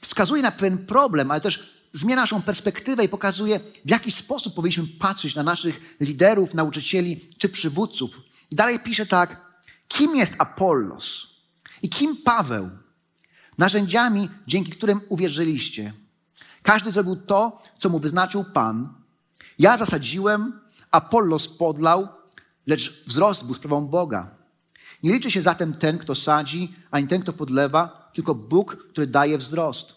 wskazuje 0.00 0.42
na 0.42 0.50
pewien 0.50 0.86
problem, 0.86 1.30
ale 1.30 1.40
też 1.40 1.84
zmienia 1.92 2.16
naszą 2.16 2.42
perspektywę 2.42 3.04
i 3.04 3.08
pokazuje, 3.08 3.60
w 3.84 3.90
jaki 3.90 4.12
sposób 4.12 4.54
powinniśmy 4.54 4.86
patrzeć 4.98 5.34
na 5.34 5.42
naszych 5.42 5.96
liderów, 6.00 6.54
nauczycieli 6.54 7.28
czy 7.38 7.48
przywódców. 7.48 8.20
I 8.50 8.56
dalej 8.56 8.78
pisze 8.78 9.06
tak, 9.06 9.40
kim 9.88 10.16
jest 10.16 10.34
Apollos 10.38 11.26
i 11.82 11.88
kim 11.88 12.16
Paweł? 12.16 12.70
Narzędziami, 13.58 14.28
dzięki 14.46 14.72
którym 14.72 15.00
uwierzyliście. 15.08 15.94
Każdy 16.62 16.92
zrobił 16.92 17.16
to, 17.16 17.62
co 17.78 17.88
mu 17.88 17.98
wyznaczył 17.98 18.44
Pan. 18.44 18.94
Ja 19.58 19.76
zasadziłem, 19.76 20.60
Apollos 20.90 21.48
podlał, 21.48 22.17
lecz 22.68 23.04
wzrost 23.06 23.44
był 23.44 23.54
sprawą 23.54 23.86
Boga. 23.86 24.30
Nie 25.02 25.12
liczy 25.12 25.30
się 25.30 25.42
zatem 25.42 25.74
ten, 25.74 25.98
kto 25.98 26.14
sadzi, 26.14 26.74
ani 26.90 27.06
ten, 27.06 27.22
kto 27.22 27.32
podlewa, 27.32 28.10
tylko 28.12 28.34
Bóg, 28.34 28.76
który 28.90 29.06
daje 29.06 29.38
wzrost. 29.38 29.96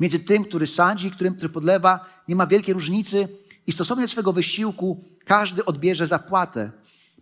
Między 0.00 0.18
tym, 0.18 0.44
który 0.44 0.66
sadzi 0.66 1.06
i 1.06 1.10
którym, 1.10 1.34
który 1.34 1.48
podlewa, 1.48 2.06
nie 2.28 2.36
ma 2.36 2.46
wielkiej 2.46 2.74
różnicy 2.74 3.28
i 3.66 3.72
stosownie 3.72 4.04
do 4.04 4.08
swego 4.08 4.32
wysiłku 4.32 5.04
każdy 5.24 5.64
odbierze 5.64 6.06
zapłatę. 6.06 6.70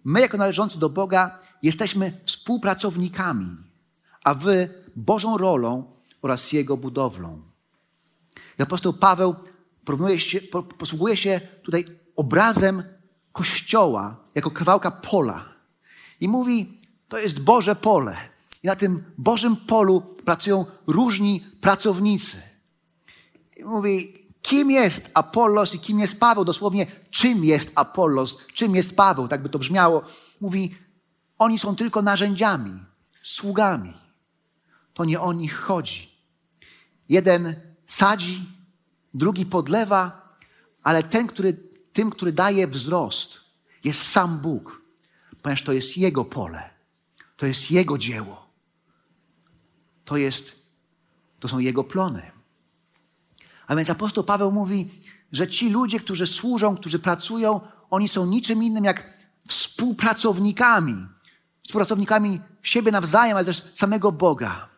My, 0.05 0.21
jako 0.21 0.37
należący 0.37 0.79
do 0.79 0.88
Boga, 0.88 1.38
jesteśmy 1.62 2.21
współpracownikami, 2.25 3.57
a 4.25 4.35
wy 4.35 4.69
Bożą 4.97 5.38
rolą 5.38 5.93
oraz 6.23 6.52
Jego 6.52 6.76
budowlą. 6.76 7.43
I 8.59 8.62
apostoł 8.62 8.93
Paweł 8.93 9.35
się, 10.17 10.40
posługuje 10.79 11.17
się 11.17 11.40
tutaj 11.62 11.85
obrazem 12.17 12.83
Kościoła 13.32 14.16
jako 14.34 14.50
kawałka 14.50 14.90
pola. 14.90 15.44
I 16.20 16.28
mówi, 16.28 16.80
to 17.08 17.18
jest 17.18 17.40
Boże 17.40 17.76
pole. 17.76 18.16
I 18.62 18.66
na 18.66 18.76
tym 18.76 19.04
Bożym 19.18 19.56
polu 19.56 20.00
pracują 20.00 20.66
różni 20.87 21.40
pracownicy. 21.60 22.42
I 23.56 23.64
mówi, 23.64 24.26
kim 24.42 24.70
jest 24.70 25.10
Apollos 25.14 25.75
i 25.75 25.78
kim 25.78 26.00
jest 26.00 26.20
Paweł? 26.20 26.44
Dosłownie, 26.44 26.87
czym 27.10 27.44
jest 27.44 27.72
Apollos, 27.75 28.38
czym 28.54 28.76
jest 28.76 28.96
Paweł? 28.96 29.28
Tak 29.28 29.42
by 29.42 29.49
to 29.49 29.58
brzmiało. 29.58 30.02
Mówi, 30.40 30.75
oni 31.38 31.58
są 31.58 31.76
tylko 31.76 32.02
narzędziami, 32.02 32.80
sługami. 33.22 33.92
To 34.94 35.04
nie 35.04 35.20
o 35.20 35.32
nich 35.32 35.54
chodzi. 35.54 36.10
Jeden 37.08 37.54
sadzi, 37.87 38.46
drugi 39.14 39.46
podlewa, 39.46 40.34
ale 40.82 41.02
ten, 41.02 41.26
który, 41.26 41.70
tym, 41.92 42.11
który 42.11 42.32
daje 42.32 42.66
wzrost, 42.66 43.40
jest 43.85 44.02
sam 44.02 44.38
Bóg, 44.38 44.82
ponieważ 45.42 45.62
to 45.62 45.73
jest 45.73 45.97
Jego 45.97 46.25
pole, 46.25 46.70
to 47.37 47.47
jest 47.47 47.70
Jego 47.70 47.99
dzieło, 47.99 48.47
to, 50.04 50.16
jest, 50.16 50.52
to 51.40 51.49
są 51.49 51.59
Jego 51.59 51.85
plony. 51.85 52.30
A 53.66 53.76
więc 53.76 53.90
apostoł 53.90 54.25
Paweł 54.25 54.52
mówi, 54.52 54.90
że 55.32 55.49
ci 55.49 55.70
ludzie, 55.70 56.00
którzy 56.00 56.26
służą, 56.26 56.76
którzy 56.76 56.99
pracują, 56.99 57.61
oni 57.90 58.09
są 58.09 58.26
niczym 58.26 58.62
innym 58.62 58.85
jak 58.85 59.18
współpracownikami. 59.49 61.06
Współpracownikami 61.62 62.40
siebie 62.62 62.92
nawzajem, 62.92 63.37
ale 63.37 63.47
też 63.47 63.62
samego 63.75 64.12
Boga. 64.12 64.68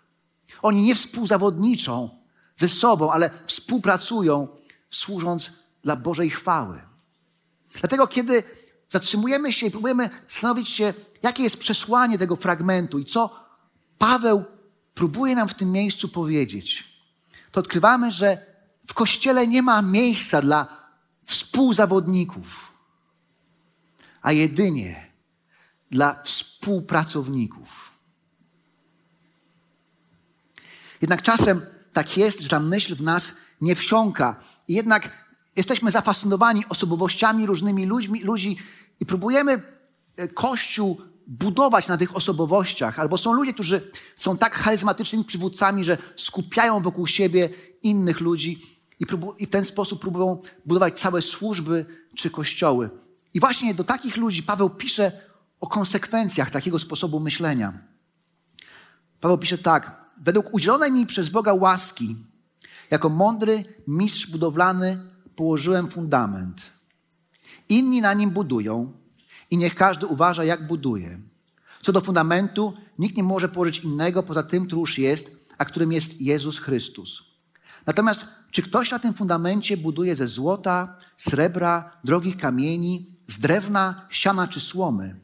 Oni 0.62 0.82
nie 0.82 0.94
współzawodniczą 0.94 2.10
ze 2.56 2.68
sobą, 2.68 3.12
ale 3.12 3.30
współpracują, 3.46 4.48
służąc 4.90 5.50
dla 5.82 5.96
Bożej 5.96 6.30
chwały. 6.30 6.91
Dlatego, 7.80 8.06
kiedy 8.06 8.42
zatrzymujemy 8.90 9.52
się 9.52 9.66
i 9.66 9.70
próbujemy 9.70 10.10
zastanowić 10.28 10.68
się, 10.68 10.94
jakie 11.22 11.42
jest 11.42 11.56
przesłanie 11.56 12.18
tego 12.18 12.36
fragmentu 12.36 12.98
i 12.98 13.04
co 13.04 13.42
Paweł 13.98 14.44
próbuje 14.94 15.34
nam 15.34 15.48
w 15.48 15.54
tym 15.54 15.72
miejscu 15.72 16.08
powiedzieć, 16.08 16.84
to 17.52 17.60
odkrywamy, 17.60 18.12
że 18.12 18.46
w 18.86 18.94
kościele 18.94 19.46
nie 19.46 19.62
ma 19.62 19.82
miejsca 19.82 20.42
dla 20.42 20.82
współzawodników, 21.24 22.72
a 24.22 24.32
jedynie 24.32 25.12
dla 25.90 26.22
współpracowników. 26.22 27.92
Jednak 31.00 31.22
czasem 31.22 31.66
tak 31.92 32.16
jest, 32.16 32.40
że 32.40 32.48
ta 32.48 32.60
myśl 32.60 32.96
w 32.96 33.02
nas 33.02 33.32
nie 33.60 33.74
wsiąka. 33.74 34.36
I 34.68 34.74
jednak 34.74 35.21
jesteśmy 35.56 35.90
zafascynowani 35.90 36.64
osobowościami 36.68 37.46
różnymi 37.46 37.86
ludźmi, 37.86 38.22
ludzi 38.22 38.56
i 39.00 39.06
próbujemy 39.06 39.62
e, 40.16 40.28
Kościół 40.28 41.00
budować 41.26 41.88
na 41.88 41.96
tych 41.96 42.16
osobowościach. 42.16 42.98
Albo 42.98 43.18
są 43.18 43.32
ludzie, 43.32 43.52
którzy 43.52 43.90
są 44.16 44.36
tak 44.36 44.54
charyzmatycznymi 44.54 45.24
przywódcami, 45.24 45.84
że 45.84 45.98
skupiają 46.16 46.80
wokół 46.80 47.06
siebie 47.06 47.50
innych 47.82 48.20
ludzi 48.20 48.58
i, 49.00 49.06
i 49.38 49.46
w 49.46 49.50
ten 49.50 49.64
sposób 49.64 50.00
próbują 50.00 50.40
budować 50.66 51.00
całe 51.00 51.22
służby 51.22 51.86
czy 52.14 52.30
kościoły. 52.30 52.90
I 53.34 53.40
właśnie 53.40 53.74
do 53.74 53.84
takich 53.84 54.16
ludzi 54.16 54.42
Paweł 54.42 54.70
pisze 54.70 55.12
o 55.60 55.66
konsekwencjach 55.66 56.50
takiego 56.50 56.78
sposobu 56.78 57.20
myślenia. 57.20 57.72
Paweł 59.20 59.38
pisze 59.38 59.58
tak: 59.58 60.04
Według 60.18 60.54
udzielonej 60.54 60.92
mi 60.92 61.06
przez 61.06 61.28
Boga 61.28 61.54
łaski, 61.54 62.16
jako 62.90 63.08
mądry 63.08 63.64
mistrz 63.86 64.26
budowlany, 64.26 65.11
położyłem 65.36 65.88
fundament. 65.88 66.70
Inni 67.68 68.00
na 68.00 68.14
nim 68.14 68.30
budują 68.30 68.92
i 69.50 69.56
niech 69.56 69.74
każdy 69.74 70.06
uważa, 70.06 70.44
jak 70.44 70.66
buduje. 70.66 71.20
Co 71.82 71.92
do 71.92 72.00
fundamentu, 72.00 72.72
nikt 72.98 73.16
nie 73.16 73.22
może 73.22 73.48
położyć 73.48 73.78
innego 73.78 74.22
poza 74.22 74.42
tym, 74.42 74.66
który 74.66 74.80
już 74.80 74.98
jest, 74.98 75.36
a 75.58 75.64
którym 75.64 75.92
jest 75.92 76.20
Jezus 76.20 76.58
Chrystus. 76.58 77.22
Natomiast 77.86 78.28
czy 78.50 78.62
ktoś 78.62 78.90
na 78.90 78.98
tym 78.98 79.14
fundamencie 79.14 79.76
buduje 79.76 80.16
ze 80.16 80.28
złota, 80.28 80.96
srebra, 81.16 81.96
drogich 82.04 82.36
kamieni, 82.36 83.12
z 83.26 83.38
drewna, 83.38 84.06
siana 84.10 84.48
czy 84.48 84.60
słomy? 84.60 85.20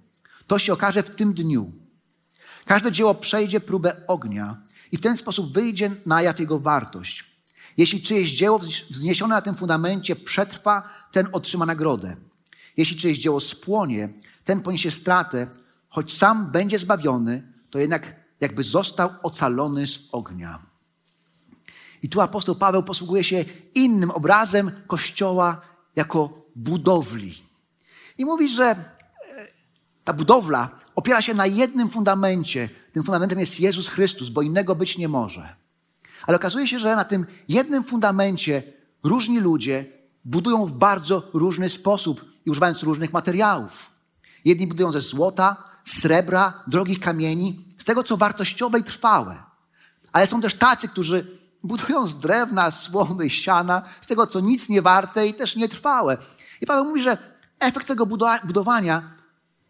To 0.46 0.58
się 0.58 0.72
okaże 0.72 1.02
w 1.02 1.10
tym 1.10 1.34
dniu. 1.34 1.72
Każde 2.64 2.92
dzieło 2.92 3.14
przejdzie 3.14 3.60
próbę 3.60 4.06
ognia 4.06 4.62
i 4.92 4.96
w 4.96 5.00
ten 5.00 5.16
sposób 5.16 5.54
wyjdzie 5.54 5.90
na 6.06 6.22
jaw 6.22 6.40
jego 6.40 6.58
wartość. 6.58 7.27
Jeśli 7.78 8.02
czyjeś 8.02 8.32
dzieło 8.32 8.58
wzniesione 8.90 9.34
na 9.34 9.42
tym 9.42 9.54
fundamencie 9.54 10.16
przetrwa, 10.16 10.88
ten 11.12 11.28
otrzyma 11.32 11.66
nagrodę. 11.66 12.16
Jeśli 12.76 12.96
czyjeś 12.96 13.18
dzieło 13.18 13.40
spłonie, 13.40 14.08
ten 14.44 14.60
poniesie 14.60 14.90
stratę, 14.90 15.46
choć 15.88 16.16
sam 16.16 16.50
będzie 16.50 16.78
zbawiony, 16.78 17.52
to 17.70 17.78
jednak 17.78 18.16
jakby 18.40 18.62
został 18.62 19.10
ocalony 19.22 19.86
z 19.86 19.98
ognia. 20.12 20.62
I 22.02 22.08
tu 22.08 22.20
apostoł 22.20 22.54
Paweł 22.54 22.82
posługuje 22.82 23.24
się 23.24 23.44
innym 23.74 24.10
obrazem 24.10 24.70
Kościoła 24.86 25.60
jako 25.96 26.46
budowli. 26.56 27.42
I 28.18 28.24
mówi, 28.24 28.48
że 28.48 28.64
e, 28.64 28.76
ta 30.04 30.12
budowla 30.12 30.70
opiera 30.94 31.22
się 31.22 31.34
na 31.34 31.46
jednym 31.46 31.88
fundamencie. 31.88 32.68
Tym 32.92 33.02
fundamentem 33.02 33.40
jest 33.40 33.60
Jezus 33.60 33.88
Chrystus, 33.88 34.28
bo 34.28 34.42
innego 34.42 34.74
być 34.74 34.98
nie 34.98 35.08
może. 35.08 35.57
Ale 36.26 36.36
okazuje 36.36 36.68
się, 36.68 36.78
że 36.78 36.96
na 36.96 37.04
tym 37.04 37.26
jednym 37.48 37.84
fundamencie 37.84 38.62
różni 39.04 39.40
ludzie 39.40 39.86
budują 40.24 40.66
w 40.66 40.72
bardzo 40.72 41.30
różny 41.34 41.68
sposób 41.68 42.24
i 42.46 42.50
używając 42.50 42.82
różnych 42.82 43.12
materiałów. 43.12 43.90
Jedni 44.44 44.66
budują 44.66 44.92
ze 44.92 45.00
złota, 45.00 45.56
srebra, 45.84 46.62
drogich 46.66 47.00
kamieni, 47.00 47.64
z 47.78 47.84
tego 47.84 48.02
co 48.02 48.16
wartościowe 48.16 48.78
i 48.78 48.84
trwałe. 48.84 49.42
Ale 50.12 50.26
są 50.26 50.40
też 50.40 50.54
tacy, 50.54 50.88
którzy 50.88 51.38
budują 51.64 52.06
z 52.06 52.18
drewna, 52.18 52.70
słomy, 52.70 53.30
siana, 53.30 53.82
z 54.00 54.06
tego 54.06 54.26
co 54.26 54.40
nic 54.40 54.68
nie 54.68 54.82
warte 54.82 55.26
i 55.26 55.34
też 55.34 55.56
nietrwałe. 55.56 56.16
I 56.60 56.66
Paweł 56.66 56.84
mówi, 56.84 57.02
że 57.02 57.18
efekt 57.60 57.86
tego 57.86 58.06
budowania 58.44 59.14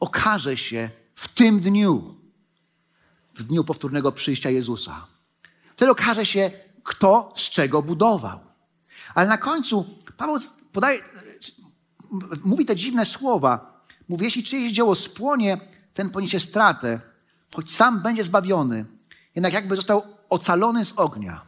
okaże 0.00 0.57
się 0.57 0.90
w 1.14 1.28
tym 1.28 1.61
dniu, 1.61 2.14
w 3.35 3.43
dniu 3.43 3.64
powtórnego 3.64 4.12
przyjścia 4.12 4.50
Jezusa. 4.50 5.07
Wtedy 5.78 5.90
okaże 5.90 6.26
się, 6.26 6.50
kto 6.82 7.32
z 7.37 7.40
czego 7.40 7.82
budował. 7.82 8.40
Ale 9.14 9.28
na 9.28 9.38
końcu 9.38 9.87
Paweł 10.16 10.38
podaje, 10.73 11.00
mówi 12.44 12.64
te 12.64 12.76
dziwne 12.76 13.06
słowa. 13.06 13.80
Mówi, 14.08 14.25
jeśli 14.25 14.42
czyjeś 14.42 14.73
dzieło 14.73 14.94
spłonie, 14.94 15.61
ten 15.94 16.11
poniesie 16.11 16.40
stratę, 16.40 17.00
choć 17.54 17.75
sam 17.75 18.02
będzie 18.02 18.25
zbawiony, 18.25 18.87
jednak 19.35 19.52
jakby 19.52 19.76
został 19.76 20.02
ocalony 20.28 20.85
z 20.85 20.92
ognia. 20.97 21.47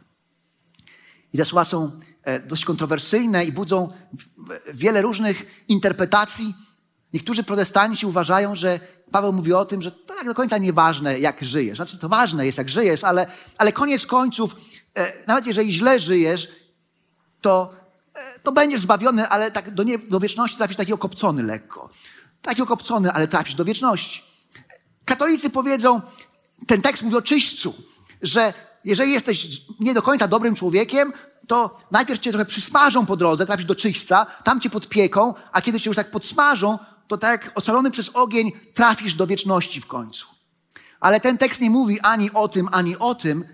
I 1.33 1.37
te 1.37 1.45
słowa 1.45 1.65
są 1.65 1.99
e, 2.23 2.39
dość 2.39 2.65
kontrowersyjne 2.65 3.45
i 3.45 3.51
budzą 3.51 3.93
wiele 4.73 5.01
różnych 5.01 5.63
interpretacji. 5.67 6.55
Niektórzy 7.13 7.43
protestanci 7.43 8.05
uważają, 8.05 8.55
że 8.55 8.79
Paweł 9.11 9.33
mówi 9.33 9.53
o 9.53 9.65
tym, 9.65 9.81
że 9.81 9.91
to 9.91 10.13
tak 10.13 10.25
do 10.25 10.35
końca 10.35 10.57
nieważne, 10.57 11.19
jak 11.19 11.43
żyjesz. 11.43 11.75
Znaczy, 11.75 11.97
to 11.97 12.09
ważne 12.09 12.45
jest, 12.45 12.57
jak 12.57 12.69
żyjesz, 12.69 13.03
ale, 13.03 13.27
ale 13.57 13.71
koniec 13.73 14.05
końców, 14.05 14.55
e, 14.97 15.27
nawet 15.27 15.45
jeżeli 15.45 15.73
źle 15.73 15.99
żyjesz, 15.99 16.47
to, 17.41 17.73
e, 18.15 18.39
to 18.39 18.51
będziesz 18.51 18.81
zbawiony, 18.81 19.27
ale 19.27 19.51
tak 19.51 19.73
do, 19.73 19.83
nie, 19.83 19.99
do 19.99 20.19
wieczności 20.19 20.57
trafisz 20.57 20.77
taki 20.77 20.93
okopcony 20.93 21.43
lekko. 21.43 21.89
Taki 22.41 22.61
okopcony, 22.61 23.11
ale 23.11 23.27
trafisz 23.27 23.55
do 23.55 23.65
wieczności. 23.65 24.23
Katolicy 25.05 25.49
powiedzą, 25.49 26.01
ten 26.67 26.81
tekst 26.81 27.03
mówi 27.03 27.15
o 27.15 27.21
czyśćcu, 27.21 27.73
że 28.21 28.53
jeżeli 28.85 29.11
jesteś 29.11 29.47
nie 29.79 29.93
do 29.93 30.01
końca 30.01 30.27
dobrym 30.27 30.55
człowiekiem, 30.55 31.13
to 31.47 31.79
najpierw 31.91 32.19
cię 32.19 32.29
trochę 32.31 32.45
przysmażą 32.45 33.05
po 33.05 33.17
drodze, 33.17 33.45
trafisz 33.45 33.65
do 33.65 33.75
czyśćca, 33.75 34.25
tam 34.43 34.61
cię 34.61 34.69
podpieką, 34.69 35.33
a 35.51 35.61
kiedy 35.61 35.79
cię 35.79 35.89
już 35.89 35.97
tak 35.97 36.11
podsmażą, 36.11 36.79
to 37.11 37.17
tak 37.17 37.51
ocalony 37.55 37.91
przez 37.91 38.09
ogień 38.09 38.51
trafisz 38.73 39.13
do 39.13 39.27
wieczności 39.27 39.81
w 39.81 39.87
końcu. 39.87 40.25
Ale 40.99 41.19
ten 41.19 41.37
tekst 41.37 41.61
nie 41.61 41.69
mówi 41.69 41.99
ani 41.99 42.31
o 42.33 42.47
tym, 42.47 42.67
ani 42.71 42.97
o 42.97 43.15
tym, 43.15 43.45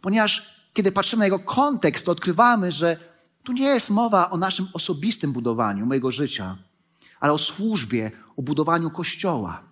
ponieważ 0.00 0.42
kiedy 0.72 0.92
patrzymy 0.92 1.18
na 1.18 1.24
jego 1.24 1.38
kontekst, 1.38 2.06
to 2.06 2.12
odkrywamy, 2.12 2.72
że 2.72 2.96
tu 3.44 3.52
nie 3.52 3.64
jest 3.64 3.90
mowa 3.90 4.30
o 4.30 4.36
naszym 4.36 4.68
osobistym 4.72 5.32
budowaniu 5.32 5.86
mojego 5.86 6.10
życia, 6.10 6.56
ale 7.20 7.32
o 7.32 7.38
służbie, 7.38 8.10
o 8.36 8.42
budowaniu 8.42 8.90
kościoła. 8.90 9.62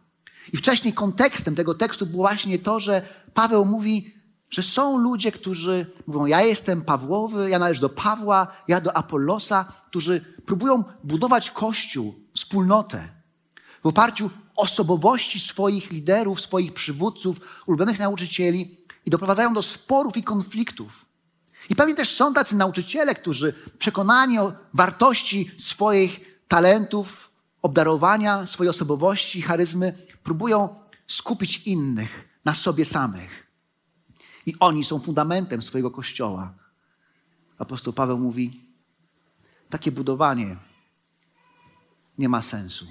I 0.52 0.56
wcześniej 0.56 0.94
kontekstem 0.94 1.54
tego 1.54 1.74
tekstu 1.74 2.06
było 2.06 2.22
właśnie 2.22 2.58
to, 2.58 2.80
że 2.80 3.02
Paweł 3.34 3.64
mówi, 3.64 4.14
że 4.50 4.62
są 4.62 4.98
ludzie, 4.98 5.32
którzy 5.32 5.86
mówią: 6.06 6.26
Ja 6.26 6.40
jestem 6.40 6.82
Pawłowy, 6.82 7.50
ja 7.50 7.58
należę 7.58 7.80
do 7.80 7.88
Pawła, 7.88 8.46
ja 8.68 8.80
do 8.80 8.96
Apollosa, 8.96 9.64
którzy 9.86 10.24
próbują 10.46 10.84
budować 11.04 11.50
kościół, 11.50 12.14
wspólnotę 12.34 13.19
w 13.82 13.86
oparciu 13.86 14.30
osobowości 14.56 15.40
swoich 15.40 15.90
liderów, 15.90 16.40
swoich 16.40 16.74
przywódców, 16.74 17.40
ulubionych 17.66 17.98
nauczycieli 17.98 18.78
i 19.06 19.10
doprowadzają 19.10 19.54
do 19.54 19.62
sporów 19.62 20.16
i 20.16 20.22
konfliktów. 20.22 21.06
I 21.68 21.74
pewnie 21.74 21.94
też 21.94 22.16
są 22.16 22.34
tacy 22.34 22.56
nauczyciele, 22.56 23.14
którzy 23.14 23.54
przekonani 23.78 24.38
o 24.38 24.52
wartości 24.74 25.50
swoich 25.58 26.40
talentów, 26.48 27.30
obdarowania, 27.62 28.46
swojej 28.46 28.70
osobowości, 28.70 29.42
charyzmy, 29.42 29.92
próbują 30.22 30.68
skupić 31.06 31.62
innych 31.66 32.28
na 32.44 32.54
sobie 32.54 32.84
samych. 32.84 33.46
I 34.46 34.54
oni 34.60 34.84
są 34.84 34.98
fundamentem 34.98 35.62
swojego 35.62 35.90
kościoła. 35.90 36.54
Apostoł 37.58 37.92
Paweł 37.92 38.18
mówi: 38.18 38.60
takie 39.70 39.92
budowanie 39.92 40.56
nie 42.18 42.28
ma 42.28 42.42
sensu. 42.42 42.86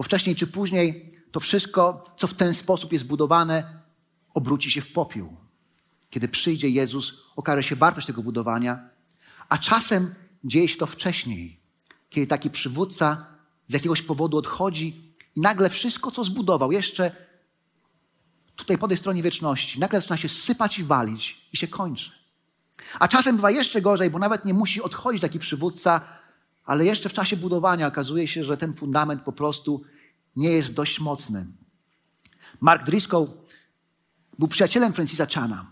Bo 0.00 0.04
wcześniej 0.04 0.36
czy 0.36 0.46
później 0.46 1.12
to 1.32 1.40
wszystko, 1.40 2.10
co 2.16 2.26
w 2.26 2.34
ten 2.34 2.54
sposób 2.54 2.92
jest 2.92 3.06
budowane, 3.06 3.80
obróci 4.34 4.70
się 4.70 4.80
w 4.80 4.92
popiół. 4.92 5.36
Kiedy 6.10 6.28
przyjdzie 6.28 6.68
Jezus, 6.68 7.12
okaże 7.36 7.62
się 7.62 7.76
wartość 7.76 8.06
tego 8.06 8.22
budowania, 8.22 8.88
a 9.48 9.58
czasem 9.58 10.14
dzieje 10.44 10.68
się 10.68 10.76
to 10.76 10.86
wcześniej, 10.86 11.60
kiedy 12.10 12.26
taki 12.26 12.50
przywódca 12.50 13.26
z 13.66 13.72
jakiegoś 13.72 14.02
powodu 14.02 14.36
odchodzi 14.36 15.12
i 15.36 15.40
nagle 15.40 15.70
wszystko, 15.70 16.10
co 16.10 16.24
zbudował, 16.24 16.72
jeszcze 16.72 17.16
tutaj 18.56 18.78
po 18.78 18.88
tej 18.88 18.96
stronie 18.96 19.22
wieczności, 19.22 19.80
nagle 19.80 20.00
zaczyna 20.00 20.16
się 20.16 20.28
sypać 20.28 20.78
i 20.78 20.84
walić 20.84 21.48
i 21.52 21.56
się 21.56 21.68
kończy. 21.68 22.10
A 22.98 23.08
czasem 23.08 23.36
bywa 23.36 23.50
jeszcze 23.50 23.82
gorzej, 23.82 24.10
bo 24.10 24.18
nawet 24.18 24.44
nie 24.44 24.54
musi 24.54 24.82
odchodzić 24.82 25.22
taki 25.22 25.38
przywódca, 25.38 26.00
ale 26.70 26.84
jeszcze 26.84 27.08
w 27.08 27.12
czasie 27.12 27.36
budowania 27.36 27.86
okazuje 27.86 28.28
się, 28.28 28.44
że 28.44 28.56
ten 28.56 28.74
fundament 28.74 29.22
po 29.22 29.32
prostu 29.32 29.82
nie 30.36 30.50
jest 30.50 30.72
dość 30.72 31.00
mocny. 31.00 31.46
Mark 32.60 32.84
Driscoll 32.84 33.26
był 34.38 34.48
przyjacielem 34.48 34.92
Francisa 34.92 35.26
Chana. 35.34 35.66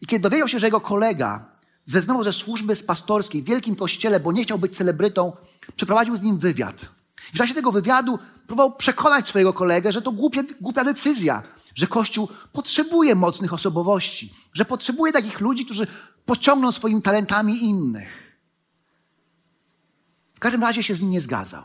I 0.00 0.06
kiedy 0.06 0.22
dowiedział 0.22 0.48
się, 0.48 0.58
że 0.58 0.66
jego 0.66 0.80
kolega 0.80 1.52
zrezygnował 1.86 2.24
ze 2.24 2.32
służby 2.32 2.76
z 2.76 2.82
pastorskiej 2.82 3.42
w 3.42 3.44
wielkim 3.44 3.74
kościele, 3.74 4.20
bo 4.20 4.32
nie 4.32 4.44
chciał 4.44 4.58
być 4.58 4.76
celebrytą, 4.76 5.32
przeprowadził 5.76 6.16
z 6.16 6.22
nim 6.22 6.38
wywiad. 6.38 6.88
W 7.32 7.38
czasie 7.38 7.54
tego 7.54 7.72
wywiadu 7.72 8.18
próbował 8.46 8.76
przekonać 8.76 9.28
swojego 9.28 9.52
kolegę, 9.52 9.92
że 9.92 10.02
to 10.02 10.12
głupia, 10.12 10.42
głupia 10.60 10.84
decyzja, 10.84 11.42
że 11.74 11.86
Kościół 11.86 12.28
potrzebuje 12.52 13.14
mocnych 13.14 13.52
osobowości, 13.52 14.32
że 14.52 14.64
potrzebuje 14.64 15.12
takich 15.12 15.40
ludzi, 15.40 15.64
którzy 15.64 15.86
pociągną 16.26 16.72
swoimi 16.72 17.02
talentami 17.02 17.64
innych. 17.64 18.19
W 20.40 20.42
każdym 20.42 20.62
razie 20.62 20.82
się 20.82 20.94
z 20.94 21.00
nim 21.00 21.10
nie 21.10 21.20
zgadzał. 21.20 21.62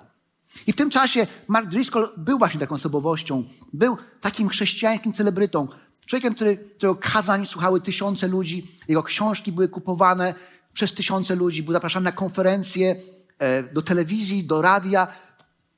I 0.68 0.74
w 0.74 0.76
tym 0.76 0.90
czasie 0.90 1.28
Mark 1.48 1.68
Driscoll 1.68 2.10
był 2.18 2.38
właśnie 2.38 2.60
taką 2.60 2.76
osobowością, 2.76 3.44
był 3.74 3.98
takim 4.22 4.50
chrześcijańskim 4.50 5.14
celebrytą, 5.14 5.68
człowiekiem, 6.06 6.36
który, 6.36 6.58
którego 6.58 6.96
kazań 6.96 7.46
słuchały 7.46 7.82
tysiące 7.82 8.28
ludzi, 8.28 8.68
jego 8.88 9.04
książki 9.04 9.52
były 9.52 9.70
kupowane 9.70 10.34
przez 10.74 10.94
tysiące 10.94 11.36
ludzi, 11.36 11.64
był 11.64 11.74
zapraszany 11.74 12.04
na 12.04 12.12
konferencje, 12.12 12.96
e, 13.40 13.74
do 13.74 13.82
telewizji, 13.82 14.44
do 14.44 14.62
radia. 14.62 15.08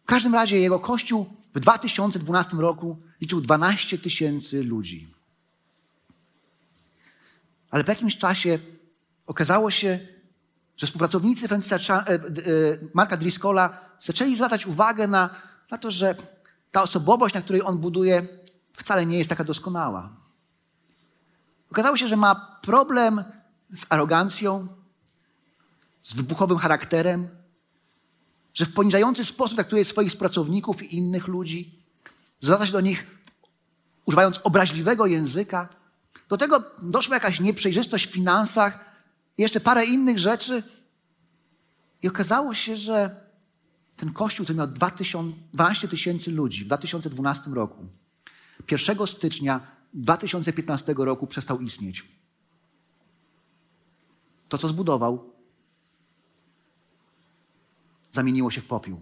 W 0.03 0.05
każdym 0.05 0.33
razie 0.33 0.59
jego 0.59 0.79
kościół 0.79 1.25
w 1.53 1.59
2012 1.59 2.59
roku 2.59 2.97
liczył 3.21 3.41
12 3.41 3.97
tysięcy 3.97 4.63
ludzi. 4.63 5.07
Ale 7.71 7.83
po 7.83 7.91
jakimś 7.91 8.17
czasie 8.17 8.59
okazało 9.27 9.71
się, 9.71 10.16
że 10.77 10.87
współpracownicy 10.87 11.47
Francisa, 11.47 11.77
e, 11.77 12.13
e, 12.13 12.19
Marka 12.93 13.17
Driscolla 13.17 13.79
zaczęli 13.99 14.35
zwracać 14.35 14.67
uwagę 14.67 15.07
na, 15.07 15.29
na 15.71 15.77
to, 15.77 15.91
że 15.91 16.15
ta 16.71 16.81
osobowość, 16.81 17.35
na 17.35 17.41
której 17.41 17.61
on 17.65 17.77
buduje, 17.77 18.27
wcale 18.73 19.05
nie 19.05 19.17
jest 19.17 19.29
taka 19.29 19.43
doskonała. 19.43 20.09
Okazało 21.71 21.97
się, 21.97 22.07
że 22.07 22.17
ma 22.17 22.59
problem 22.61 23.23
z 23.73 23.85
arogancją, 23.89 24.67
z 26.03 26.13
wybuchowym 26.13 26.57
charakterem, 26.57 27.29
że 28.53 28.65
w 28.65 28.73
poniżający 28.73 29.25
sposób 29.25 29.55
traktuje 29.55 29.85
swoich 29.85 30.17
pracowników 30.17 30.83
i 30.83 30.95
innych 30.95 31.27
ludzi, 31.27 31.83
zwraca 32.41 32.65
się 32.65 32.71
do 32.71 32.81
nich 32.81 33.05
używając 34.05 34.39
obraźliwego 34.43 35.05
języka. 35.05 35.69
Do 36.29 36.37
tego 36.37 36.63
doszła 36.81 37.15
jakaś 37.15 37.39
nieprzejrzystość 37.39 38.07
w 38.07 38.11
finansach 38.11 38.86
i 39.37 39.41
jeszcze 39.41 39.59
parę 39.59 39.85
innych 39.85 40.19
rzeczy. 40.19 40.63
I 42.01 42.07
okazało 42.07 42.53
się, 42.53 42.77
że 42.77 43.27
ten 43.95 44.13
kościół, 44.13 44.43
który 44.43 44.57
miał 44.57 44.67
12 44.67 45.87
tysięcy 45.87 46.31
ludzi 46.31 46.63
w 46.63 46.65
2012 46.65 47.51
roku, 47.51 47.85
1 48.71 49.07
stycznia 49.07 49.67
2015 49.93 50.95
roku 50.97 51.27
przestał 51.27 51.59
istnieć. 51.59 52.05
To, 54.49 54.57
co 54.57 54.67
zbudował, 54.67 55.33
zamieniło 58.11 58.51
się 58.51 58.61
w 58.61 58.65
popiół. 58.65 58.99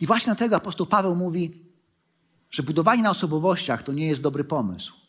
I 0.00 0.06
właśnie 0.06 0.26
dlatego 0.26 0.56
apostoł 0.56 0.86
Paweł 0.86 1.16
mówi, 1.16 1.62
że 2.50 2.62
budowanie 2.62 3.02
na 3.02 3.10
osobowościach 3.10 3.82
to 3.82 3.92
nie 3.92 4.06
jest 4.06 4.22
dobry 4.22 4.44
pomysł. 4.44 5.01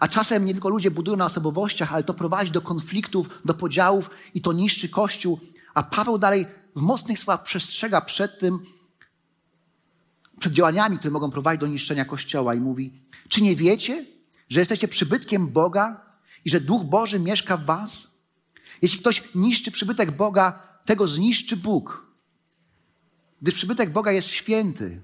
A 0.00 0.08
czasem 0.08 0.46
nie 0.46 0.52
tylko 0.52 0.68
ludzie 0.68 0.90
budują 0.90 1.16
na 1.16 1.24
osobowościach, 1.24 1.94
ale 1.94 2.04
to 2.04 2.14
prowadzi 2.14 2.50
do 2.50 2.62
konfliktów, 2.62 3.28
do 3.44 3.54
podziałów 3.54 4.10
i 4.34 4.40
to 4.40 4.52
niszczy 4.52 4.88
Kościół. 4.88 5.40
A 5.74 5.82
Paweł 5.82 6.18
dalej 6.18 6.46
w 6.76 6.80
mocnych 6.80 7.18
słowach 7.18 7.42
przestrzega 7.42 8.00
przed 8.00 8.38
tym, 8.38 8.58
przed 10.40 10.52
działaniami, 10.52 10.98
które 10.98 11.12
mogą 11.12 11.30
prowadzić 11.30 11.60
do 11.60 11.66
niszczenia 11.66 12.04
Kościoła 12.04 12.54
i 12.54 12.60
mówi, 12.60 12.92
czy 13.28 13.42
nie 13.42 13.56
wiecie, 13.56 14.06
że 14.48 14.60
jesteście 14.60 14.88
przybytkiem 14.88 15.48
Boga 15.48 16.10
i 16.44 16.50
że 16.50 16.60
Duch 16.60 16.84
Boży 16.84 17.18
mieszka 17.18 17.56
w 17.56 17.64
was? 17.64 18.06
Jeśli 18.82 18.98
ktoś 18.98 19.22
niszczy 19.34 19.70
przybytek 19.70 20.16
Boga, 20.16 20.62
tego 20.86 21.08
zniszczy 21.08 21.56
Bóg. 21.56 22.06
Gdyż 23.42 23.54
przybytek 23.54 23.92
Boga 23.92 24.12
jest 24.12 24.28
święty, 24.28 25.02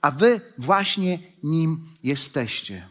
a 0.00 0.10
wy 0.10 0.40
właśnie 0.58 1.18
nim 1.42 1.86
jesteście. 2.02 2.88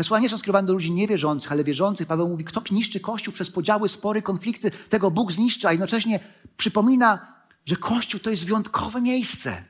Te 0.00 0.04
słowa 0.04 0.20
nie 0.20 0.28
są 0.28 0.38
skierowane 0.38 0.66
do 0.66 0.72
ludzi 0.72 0.92
niewierzących, 0.92 1.52
ale 1.52 1.64
wierzących. 1.64 2.06
Paweł 2.06 2.28
mówi, 2.28 2.44
kto 2.44 2.62
niszczy 2.70 3.00
Kościół 3.00 3.34
przez 3.34 3.50
podziały, 3.50 3.88
spory, 3.88 4.22
konflikty, 4.22 4.70
tego 4.70 5.10
Bóg 5.10 5.32
zniszczy, 5.32 5.68
a 5.68 5.70
jednocześnie 5.70 6.20
przypomina, 6.56 7.34
że 7.66 7.76
Kościół 7.76 8.20
to 8.20 8.30
jest 8.30 8.44
wyjątkowe 8.44 9.00
miejsce. 9.00 9.64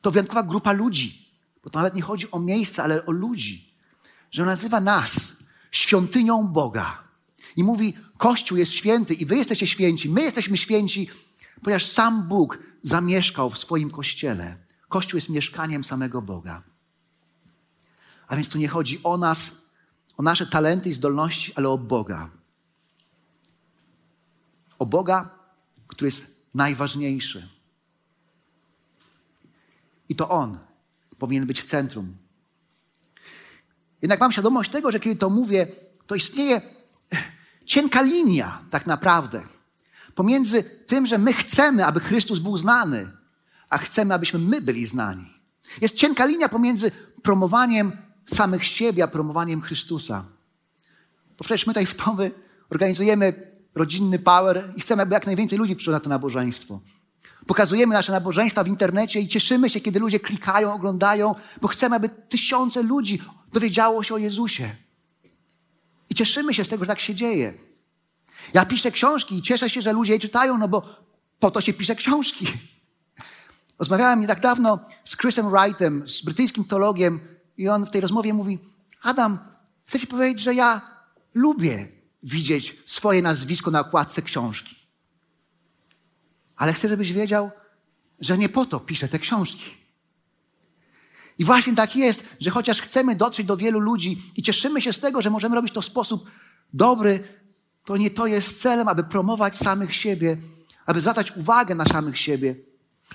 To 0.00 0.10
wyjątkowa 0.10 0.42
grupa 0.42 0.72
ludzi. 0.72 1.28
Bo 1.64 1.70
to 1.70 1.78
nawet 1.78 1.94
nie 1.94 2.02
chodzi 2.02 2.30
o 2.30 2.40
miejsce, 2.40 2.82
ale 2.82 3.06
o 3.06 3.12
ludzi. 3.12 3.74
Że 4.30 4.42
on 4.42 4.48
nazywa 4.48 4.80
nas 4.80 5.10
świątynią 5.70 6.46
Boga. 6.46 7.02
I 7.56 7.64
mówi, 7.64 7.94
Kościół 8.18 8.58
jest 8.58 8.72
święty 8.72 9.14
i 9.14 9.26
wy 9.26 9.36
jesteście 9.36 9.66
święci, 9.66 10.08
my 10.08 10.22
jesteśmy 10.22 10.56
święci, 10.56 11.08
ponieważ 11.62 11.86
sam 11.86 12.28
Bóg 12.28 12.58
zamieszkał 12.82 13.50
w 13.50 13.58
swoim 13.58 13.90
Kościele. 13.90 14.56
Kościół 14.88 15.18
jest 15.18 15.28
mieszkaniem 15.28 15.84
samego 15.84 16.22
Boga. 16.22 16.62
A 18.28 18.36
więc 18.36 18.48
tu 18.48 18.58
nie 18.58 18.68
chodzi 18.68 19.02
o 19.02 19.16
nas, 19.16 19.50
o 20.16 20.22
nasze 20.22 20.46
talenty 20.46 20.88
i 20.88 20.92
zdolności, 20.92 21.52
ale 21.54 21.68
o 21.68 21.78
Boga. 21.78 22.30
O 24.78 24.86
Boga, 24.86 25.30
który 25.86 26.08
jest 26.08 26.26
najważniejszy. 26.54 27.48
I 30.08 30.16
to 30.16 30.28
On 30.28 30.58
powinien 31.18 31.46
być 31.46 31.62
w 31.62 31.64
centrum. 31.64 32.16
Jednak 34.02 34.20
mam 34.20 34.32
świadomość 34.32 34.70
tego, 34.70 34.92
że 34.92 35.00
kiedy 35.00 35.16
to 35.16 35.30
mówię, 35.30 35.66
to 36.06 36.14
istnieje 36.14 36.60
cienka 37.64 38.02
linia 38.02 38.62
tak 38.70 38.86
naprawdę 38.86 39.42
pomiędzy 40.14 40.62
tym, 40.62 41.06
że 41.06 41.18
my 41.18 41.32
chcemy, 41.32 41.86
aby 41.86 42.00
Chrystus 42.00 42.38
był 42.38 42.56
znany, 42.56 43.10
a 43.68 43.78
chcemy, 43.78 44.14
abyśmy 44.14 44.38
my 44.38 44.60
byli 44.60 44.86
znani. 44.86 45.34
Jest 45.80 45.94
cienka 45.94 46.26
linia 46.26 46.48
pomiędzy 46.48 46.92
promowaniem 47.22 47.92
samych 48.34 48.64
siebie, 48.64 49.04
a 49.04 49.08
promowaniem 49.08 49.60
Chrystusa. 49.60 50.24
Bo 51.38 51.44
przecież 51.44 51.66
my 51.66 51.70
tutaj 51.70 51.86
w 51.86 51.94
Tomy 51.94 52.30
organizujemy 52.70 53.52
rodzinny 53.74 54.18
power 54.18 54.72
i 54.76 54.80
chcemy, 54.80 55.02
aby 55.02 55.14
jak 55.14 55.26
najwięcej 55.26 55.58
ludzi 55.58 55.76
przyszło 55.76 55.92
na 55.92 56.00
to 56.00 56.10
nabożeństwo. 56.10 56.80
Pokazujemy 57.46 57.94
nasze 57.94 58.12
nabożeństwa 58.12 58.64
w 58.64 58.68
internecie 58.68 59.20
i 59.20 59.28
cieszymy 59.28 59.70
się, 59.70 59.80
kiedy 59.80 60.00
ludzie 60.00 60.20
klikają, 60.20 60.72
oglądają, 60.72 61.34
bo 61.60 61.68
chcemy, 61.68 61.96
aby 61.96 62.08
tysiące 62.08 62.82
ludzi 62.82 63.22
dowiedziało 63.52 64.02
się 64.02 64.14
o 64.14 64.18
Jezusie. 64.18 64.76
I 66.10 66.14
cieszymy 66.14 66.54
się 66.54 66.64
z 66.64 66.68
tego, 66.68 66.84
że 66.84 66.88
tak 66.88 67.00
się 67.00 67.14
dzieje. 67.14 67.54
Ja 68.54 68.66
piszę 68.66 68.90
książki 68.90 69.38
i 69.38 69.42
cieszę 69.42 69.70
się, 69.70 69.82
że 69.82 69.92
ludzie 69.92 70.12
je 70.12 70.18
czytają, 70.18 70.58
no 70.58 70.68
bo 70.68 70.82
po 71.40 71.50
to 71.50 71.60
się 71.60 71.72
pisze 71.72 71.94
książki. 71.94 72.46
Rozmawiałem 73.78 74.20
nie 74.20 74.26
tak 74.26 74.40
dawno 74.40 74.78
z 75.04 75.16
Chrisem 75.16 75.50
Wrightem, 75.50 76.08
z 76.08 76.22
brytyjskim 76.22 76.64
teologiem, 76.64 77.20
i 77.58 77.68
on 77.68 77.86
w 77.86 77.90
tej 77.90 78.00
rozmowie 78.00 78.34
mówi: 78.34 78.58
Adam, 79.02 79.38
chcę 79.84 80.00
ci 80.00 80.06
powiedzieć, 80.06 80.40
że 80.40 80.54
ja 80.54 80.80
lubię 81.34 81.88
widzieć 82.22 82.76
swoje 82.86 83.22
nazwisko 83.22 83.70
na 83.70 83.80
okładce 83.80 84.22
książki. 84.22 84.76
Ale 86.56 86.72
chcę, 86.72 86.88
żebyś 86.88 87.12
wiedział, 87.12 87.50
że 88.20 88.38
nie 88.38 88.48
po 88.48 88.66
to 88.66 88.80
piszę 88.80 89.08
te 89.08 89.18
książki. 89.18 89.78
I 91.38 91.44
właśnie 91.44 91.74
tak 91.74 91.96
jest, 91.96 92.24
że 92.40 92.50
chociaż 92.50 92.80
chcemy 92.80 93.16
dotrzeć 93.16 93.46
do 93.46 93.56
wielu 93.56 93.80
ludzi 93.80 94.22
i 94.36 94.42
cieszymy 94.42 94.82
się 94.82 94.92
z 94.92 94.98
tego, 94.98 95.22
że 95.22 95.30
możemy 95.30 95.54
robić 95.54 95.74
to 95.74 95.80
w 95.80 95.84
sposób 95.84 96.30
dobry, 96.72 97.24
to 97.84 97.96
nie 97.96 98.10
to 98.10 98.26
jest 98.26 98.62
celem, 98.62 98.88
aby 98.88 99.04
promować 99.04 99.56
samych 99.56 99.94
siebie, 99.94 100.36
aby 100.86 101.00
zwracać 101.00 101.36
uwagę 101.36 101.74
na 101.74 101.84
samych 101.84 102.18
siebie. 102.18 102.56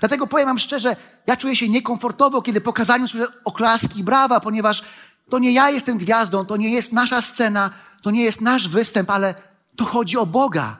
Dlatego 0.00 0.26
powiem 0.26 0.46
Wam 0.46 0.58
szczerze, 0.58 0.96
ja 1.26 1.36
czuję 1.36 1.56
się 1.56 1.68
niekomfortowo, 1.68 2.42
kiedy 2.42 2.60
po 2.60 2.72
kazaniu 2.72 3.08
słyszę 3.08 3.26
oklaski 3.44 4.04
brawa, 4.04 4.40
ponieważ 4.40 4.82
to 5.30 5.38
nie 5.38 5.52
ja 5.52 5.70
jestem 5.70 5.98
gwiazdą, 5.98 6.44
to 6.44 6.56
nie 6.56 6.70
jest 6.72 6.92
nasza 6.92 7.22
scena, 7.22 7.70
to 8.02 8.10
nie 8.10 8.24
jest 8.24 8.40
nasz 8.40 8.68
występ, 8.68 9.10
ale 9.10 9.34
to 9.76 9.84
chodzi 9.84 10.16
o 10.16 10.26
Boga, 10.26 10.78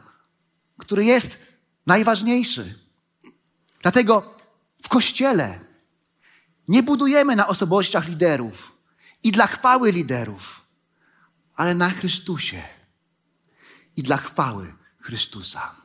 który 0.79 1.05
jest 1.05 1.39
najważniejszy. 1.87 2.79
Dlatego 3.83 4.35
w 4.83 4.89
kościele 4.89 5.61
nie 6.69 6.83
budujemy 6.83 7.37
na 7.37 7.47
osobowościach 7.47 8.09
liderów 8.09 8.73
i 9.23 9.33
dla 9.33 9.47
chwały 9.47 9.93
liderów, 9.93 10.65
ale 11.57 11.75
na 11.75 11.91
Chrystusie 11.91 12.63
i 13.97 14.03
dla 14.03 14.17
chwały 14.17 14.75
Chrystusa. 15.01 15.84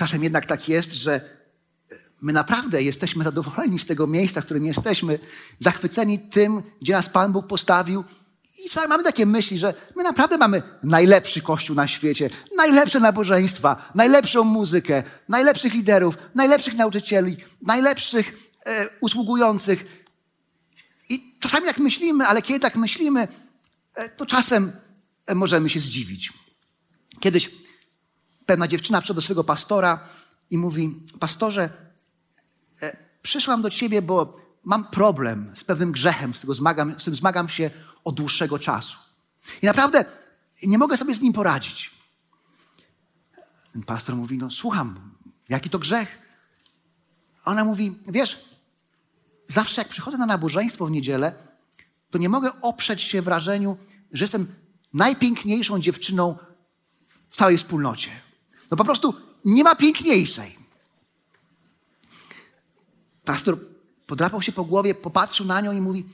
Czasem 0.00 0.24
jednak 0.24 0.46
tak 0.46 0.68
jest, 0.68 0.92
że 0.92 1.20
my 2.22 2.32
naprawdę 2.32 2.82
jesteśmy 2.82 3.24
zadowoleni 3.24 3.78
z 3.78 3.86
tego 3.86 4.06
miejsca, 4.06 4.40
w 4.40 4.44
którym 4.44 4.66
jesteśmy, 4.66 5.18
zachwyceni 5.58 6.18
tym, 6.18 6.62
gdzie 6.82 6.92
nas 6.92 7.08
Pan 7.08 7.32
Bóg 7.32 7.46
postawił. 7.46 8.04
I 8.58 8.88
mamy 8.88 9.02
takie 9.02 9.26
myśli, 9.26 9.58
że 9.58 9.74
my 9.96 10.02
naprawdę 10.02 10.38
mamy 10.38 10.62
najlepszy 10.82 11.40
kościół 11.40 11.76
na 11.76 11.88
świecie, 11.88 12.30
najlepsze 12.56 13.00
nabożeństwa, 13.00 13.90
najlepszą 13.94 14.44
muzykę, 14.44 15.02
najlepszych 15.28 15.74
liderów, 15.74 16.18
najlepszych 16.34 16.74
nauczycieli, 16.74 17.36
najlepszych 17.62 18.34
e, 18.66 18.88
usługujących. 19.00 19.84
I 21.08 21.36
czasami 21.40 21.66
jak 21.66 21.78
myślimy, 21.78 22.26
ale 22.26 22.42
kiedy 22.42 22.60
tak 22.60 22.76
myślimy, 22.76 23.28
e, 23.94 24.08
to 24.08 24.26
czasem 24.26 24.72
e, 25.26 25.34
możemy 25.34 25.70
się 25.70 25.80
zdziwić. 25.80 26.32
Kiedyś 27.20 27.50
pewna 28.50 28.68
dziewczyna 28.68 29.00
przyszła 29.00 29.14
do 29.14 29.20
swojego 29.20 29.44
pastora 29.44 30.00
i 30.50 30.58
mówi: 30.58 31.02
Pastorze, 31.20 31.70
e, 32.82 32.96
przyszłam 33.22 33.62
do 33.62 33.70
ciebie, 33.70 34.02
bo 34.02 34.36
mam 34.64 34.84
problem 34.84 35.50
z 35.54 35.64
pewnym 35.64 35.92
grzechem, 35.92 36.34
z, 36.34 36.56
zmagam, 36.56 36.92
z 36.92 36.96
którym 36.96 37.16
zmagam 37.16 37.48
się 37.48 37.70
od 38.04 38.14
dłuższego 38.14 38.58
czasu. 38.58 38.96
I 39.62 39.66
naprawdę 39.66 40.04
nie 40.62 40.78
mogę 40.78 40.96
sobie 40.96 41.14
z 41.14 41.22
nim 41.22 41.32
poradzić. 41.32 41.90
Ten 43.72 43.82
pastor 43.82 44.16
mówi: 44.16 44.38
No, 44.38 44.50
słucham, 44.50 45.14
jaki 45.48 45.70
to 45.70 45.78
grzech? 45.78 46.18
A 47.44 47.50
ona 47.50 47.64
mówi: 47.64 47.98
Wiesz, 48.06 48.38
zawsze 49.48 49.80
jak 49.80 49.88
przychodzę 49.88 50.18
na 50.18 50.26
nabożeństwo 50.26 50.86
w 50.86 50.90
niedzielę, 50.90 51.32
to 52.10 52.18
nie 52.18 52.28
mogę 52.28 52.60
oprzeć 52.60 53.02
się 53.02 53.22
wrażeniu, 53.22 53.76
że 54.12 54.24
jestem 54.24 54.54
najpiękniejszą 54.94 55.80
dziewczyną 55.80 56.38
w 57.28 57.36
całej 57.36 57.58
wspólnocie. 57.58 58.29
No 58.70 58.76
po 58.76 58.84
prostu 58.84 59.14
nie 59.44 59.64
ma 59.64 59.76
piękniejszej. 59.76 60.58
Pastor 63.24 63.58
podrapał 64.06 64.42
się 64.42 64.52
po 64.52 64.64
głowie, 64.64 64.94
popatrzył 64.94 65.46
na 65.46 65.60
nią 65.60 65.72
i 65.72 65.80
mówi: 65.80 66.04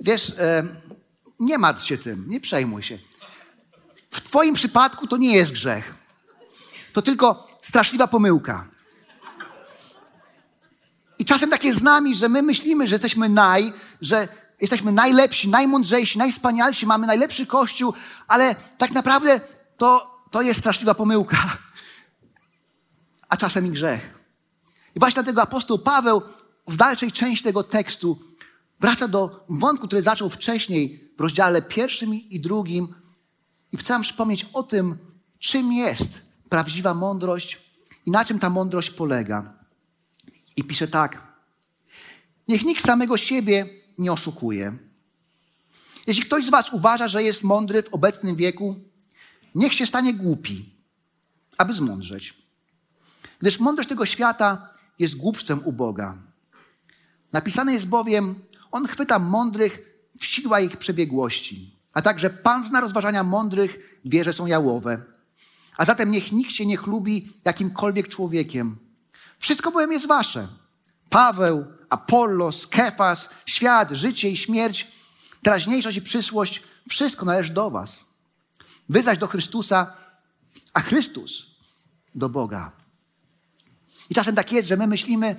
Wiesz, 0.00 0.32
e, 0.38 0.62
nie 1.40 1.58
martw 1.58 1.86
się 1.86 1.98
tym, 1.98 2.24
nie 2.28 2.40
przejmuj 2.40 2.82
się. 2.82 2.98
W 4.10 4.20
Twoim 4.20 4.54
przypadku 4.54 5.06
to 5.06 5.16
nie 5.16 5.36
jest 5.36 5.52
grzech. 5.52 5.94
To 6.92 7.02
tylko 7.02 7.48
straszliwa 7.62 8.06
pomyłka. 8.06 8.68
I 11.18 11.24
czasem 11.24 11.50
tak 11.50 11.64
jest 11.64 11.78
z 11.78 11.82
nami, 11.82 12.16
że 12.16 12.28
my 12.28 12.42
myślimy, 12.42 12.88
że 12.88 12.94
jesteśmy 12.94 13.28
naj, 13.28 13.72
że 14.00 14.28
jesteśmy 14.60 14.92
najlepsi, 14.92 15.48
najmądrzejsi, 15.48 16.18
najwspanialsi, 16.18 16.86
mamy 16.86 17.06
najlepszy 17.06 17.46
kościół, 17.46 17.94
ale 18.28 18.54
tak 18.78 18.90
naprawdę 18.90 19.40
to 19.76 20.13
to 20.34 20.42
jest 20.42 20.60
straszliwa 20.60 20.94
pomyłka, 20.94 21.58
a 23.28 23.36
czasem 23.36 23.66
i 23.66 23.70
grzech. 23.70 24.18
I 24.94 24.98
właśnie 24.98 25.14
dlatego 25.14 25.42
apostoł 25.42 25.78
Paweł 25.78 26.22
w 26.66 26.76
dalszej 26.76 27.12
części 27.12 27.44
tego 27.44 27.62
tekstu 27.62 28.18
wraca 28.80 29.08
do 29.08 29.44
wątku, 29.48 29.86
który 29.86 30.02
zaczął 30.02 30.28
wcześniej 30.28 31.10
w 31.18 31.20
rozdziale 31.20 31.62
pierwszym 31.62 32.14
i 32.14 32.40
drugim 32.40 32.94
i 33.72 33.76
chcę 33.76 34.00
przypomnieć 34.00 34.46
o 34.52 34.62
tym, 34.62 34.98
czym 35.38 35.72
jest 35.72 36.22
prawdziwa 36.48 36.94
mądrość 36.94 37.58
i 38.06 38.10
na 38.10 38.24
czym 38.24 38.38
ta 38.38 38.50
mądrość 38.50 38.90
polega. 38.90 39.52
I 40.56 40.64
pisze 40.64 40.88
tak. 40.88 41.22
Niech 42.48 42.64
nikt 42.64 42.86
samego 42.86 43.16
siebie 43.16 43.66
nie 43.98 44.12
oszukuje. 44.12 44.78
Jeśli 46.06 46.22
ktoś 46.24 46.46
z 46.46 46.50
Was 46.50 46.72
uważa, 46.72 47.08
że 47.08 47.22
jest 47.22 47.42
mądry 47.42 47.82
w 47.82 47.94
obecnym 47.94 48.36
wieku, 48.36 48.93
niech 49.54 49.74
się 49.74 49.86
stanie 49.86 50.14
głupi, 50.14 50.74
aby 51.58 51.74
zmądrzeć. 51.74 52.34
Gdyż 53.40 53.60
mądrość 53.60 53.88
tego 53.88 54.06
świata 54.06 54.68
jest 54.98 55.16
głupstwem 55.16 55.60
u 55.64 55.72
Boga. 55.72 56.18
Napisane 57.32 57.72
jest 57.72 57.88
bowiem, 57.88 58.34
On 58.72 58.86
chwyta 58.86 59.18
mądrych 59.18 59.78
w 60.20 60.24
sidła 60.24 60.60
ich 60.60 60.76
przebiegłości, 60.76 61.76
a 61.92 62.02
także 62.02 62.30
Pan 62.30 62.64
zna 62.64 62.80
rozważania 62.80 63.22
mądrych, 63.22 64.00
wie, 64.04 64.24
że 64.24 64.32
są 64.32 64.46
jałowe. 64.46 65.02
A 65.76 65.84
zatem 65.84 66.10
niech 66.10 66.32
nikt 66.32 66.52
się 66.52 66.66
nie 66.66 66.76
chlubi 66.76 67.32
jakimkolwiek 67.44 68.08
człowiekiem. 68.08 68.76
Wszystko 69.38 69.70
bowiem 69.70 69.92
jest 69.92 70.06
wasze. 70.06 70.48
Paweł, 71.10 71.64
Apollos, 71.88 72.66
Kefas, 72.66 73.28
świat, 73.46 73.90
życie 73.90 74.30
i 74.30 74.36
śmierć, 74.36 74.86
teraźniejszość 75.42 75.96
i 75.96 76.02
przyszłość, 76.02 76.62
wszystko 76.88 77.26
należy 77.26 77.52
do 77.52 77.70
was. 77.70 78.04
Wy 78.88 79.02
zaś 79.02 79.18
do 79.18 79.26
Chrystusa, 79.26 79.92
a 80.74 80.80
Chrystus 80.80 81.46
do 82.14 82.28
Boga. 82.28 82.72
I 84.10 84.14
czasem 84.14 84.34
tak 84.34 84.52
jest, 84.52 84.68
że 84.68 84.76
my 84.76 84.86
myślimy, 84.86 85.36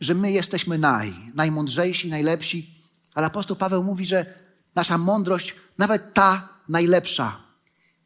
że 0.00 0.14
my 0.14 0.32
jesteśmy 0.32 0.78
naj, 0.78 1.14
najmądrzejsi, 1.34 2.08
najlepsi, 2.08 2.80
ale 3.14 3.26
apostoł 3.26 3.56
Paweł 3.56 3.82
mówi, 3.82 4.06
że 4.06 4.34
nasza 4.74 4.98
mądrość, 4.98 5.54
nawet 5.78 6.14
ta 6.14 6.48
najlepsza, 6.68 7.44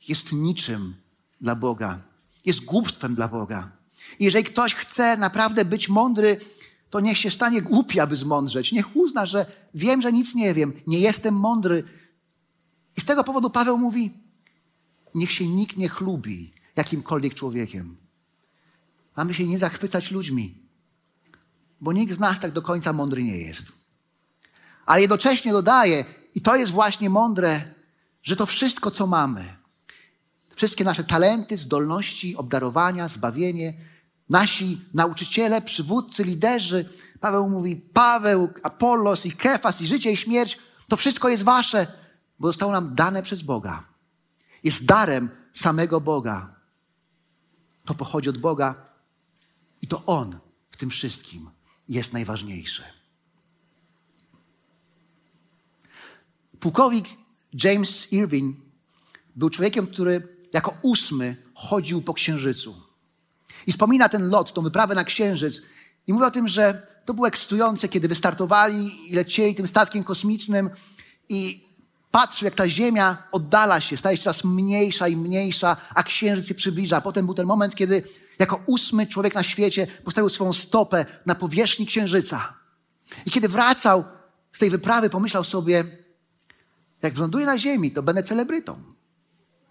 jest 0.08 0.32
niczym 0.32 0.94
dla 1.40 1.54
Boga, 1.54 1.98
jest 2.44 2.64
głupstwem 2.64 3.14
dla 3.14 3.28
Boga. 3.28 3.70
I 4.18 4.24
jeżeli 4.24 4.44
ktoś 4.44 4.74
chce 4.74 5.16
naprawdę 5.16 5.64
być 5.64 5.88
mądry, 5.88 6.36
to 6.90 7.00
niech 7.00 7.18
się 7.18 7.30
stanie 7.30 7.62
głupi, 7.62 8.00
aby 8.00 8.16
zmądrzeć. 8.16 8.72
Niech 8.72 8.96
uzna, 8.96 9.26
że 9.26 9.46
wiem, 9.74 10.02
że 10.02 10.12
nic 10.12 10.34
nie 10.34 10.54
wiem, 10.54 10.72
nie 10.86 10.98
jestem 10.98 11.34
mądry. 11.34 11.84
I 12.96 13.00
z 13.00 13.04
tego 13.04 13.24
powodu 13.24 13.50
Paweł 13.50 13.78
mówi, 13.78 14.27
niech 15.18 15.32
się 15.32 15.46
nikt 15.46 15.76
nie 15.76 15.88
chlubi 15.88 16.52
jakimkolwiek 16.76 17.34
człowiekiem. 17.34 17.96
Mamy 19.16 19.34
się 19.34 19.46
nie 19.46 19.58
zachwycać 19.58 20.10
ludźmi, 20.10 20.62
bo 21.80 21.92
nikt 21.92 22.14
z 22.14 22.18
nas 22.18 22.40
tak 22.40 22.52
do 22.52 22.62
końca 22.62 22.92
mądry 22.92 23.22
nie 23.22 23.38
jest. 23.38 23.72
Ale 24.86 25.00
jednocześnie 25.00 25.52
dodaje, 25.52 26.04
i 26.34 26.40
to 26.40 26.56
jest 26.56 26.72
właśnie 26.72 27.10
mądre, 27.10 27.74
że 28.22 28.36
to 28.36 28.46
wszystko, 28.46 28.90
co 28.90 29.06
mamy, 29.06 29.56
wszystkie 30.56 30.84
nasze 30.84 31.04
talenty, 31.04 31.56
zdolności, 31.56 32.36
obdarowania, 32.36 33.08
zbawienie, 33.08 33.74
nasi 34.30 34.80
nauczyciele, 34.94 35.62
przywódcy, 35.62 36.24
liderzy, 36.24 36.88
Paweł 37.20 37.48
mówi, 37.48 37.76
Paweł, 37.76 38.48
Apollos 38.62 39.26
i 39.26 39.32
Kefas 39.32 39.80
i 39.80 39.86
życie 39.86 40.12
i 40.12 40.16
śmierć, 40.16 40.58
to 40.88 40.96
wszystko 40.96 41.28
jest 41.28 41.42
wasze, 41.42 41.86
bo 42.38 42.48
zostało 42.48 42.72
nam 42.72 42.94
dane 42.94 43.22
przez 43.22 43.42
Boga. 43.42 43.84
Jest 44.64 44.84
darem 44.84 45.30
samego 45.52 46.00
Boga. 46.00 46.54
To 47.84 47.94
pochodzi 47.94 48.30
od 48.30 48.38
Boga 48.38 48.74
i 49.82 49.86
to 49.86 50.06
On 50.06 50.38
w 50.70 50.76
tym 50.76 50.90
wszystkim 50.90 51.50
jest 51.88 52.12
najważniejszy. 52.12 52.82
Pułkownik 56.60 57.06
James 57.64 58.12
Irving 58.12 58.56
był 59.36 59.50
człowiekiem, 59.50 59.86
który 59.86 60.28
jako 60.52 60.74
ósmy 60.82 61.36
chodził 61.54 62.02
po 62.02 62.14
księżycu. 62.14 62.82
I 63.66 63.72
wspomina 63.72 64.08
ten 64.08 64.28
lot, 64.28 64.52
tą 64.52 64.62
wyprawę 64.62 64.94
na 64.94 65.04
księżyc. 65.04 65.60
I 66.06 66.12
mówi 66.12 66.24
o 66.24 66.30
tym, 66.30 66.48
że 66.48 66.86
to 67.04 67.14
było 67.14 67.28
ekscytujące, 67.28 67.88
kiedy 67.88 68.08
wystartowali 68.08 69.10
i 69.10 69.14
lecieli 69.14 69.54
tym 69.54 69.68
statkiem 69.68 70.04
kosmicznym 70.04 70.70
i 71.28 71.67
patrzył, 72.10 72.44
jak 72.44 72.54
ta 72.54 72.68
Ziemia 72.68 73.22
oddala 73.32 73.80
się, 73.80 73.96
staje 73.96 74.16
się 74.16 74.22
coraz 74.22 74.44
mniejsza 74.44 75.08
i 75.08 75.16
mniejsza, 75.16 75.76
a 75.94 76.02
księżyc 76.02 76.46
się 76.46 76.54
przybliża. 76.54 77.00
Potem 77.00 77.26
był 77.26 77.34
ten 77.34 77.46
moment, 77.46 77.74
kiedy 77.74 78.02
jako 78.38 78.62
ósmy 78.66 79.06
człowiek 79.06 79.34
na 79.34 79.42
świecie 79.42 79.86
postawił 80.04 80.28
swoją 80.28 80.52
stopę 80.52 81.06
na 81.26 81.34
powierzchni 81.34 81.86
księżyca. 81.86 82.54
I 83.26 83.30
kiedy 83.30 83.48
wracał 83.48 84.04
z 84.52 84.58
tej 84.58 84.70
wyprawy, 84.70 85.10
pomyślał 85.10 85.44
sobie, 85.44 85.84
jak 87.02 87.14
wyląduję 87.14 87.46
na 87.46 87.58
Ziemi, 87.58 87.90
to 87.90 88.02
będę 88.02 88.22
celebrytą. 88.22 88.82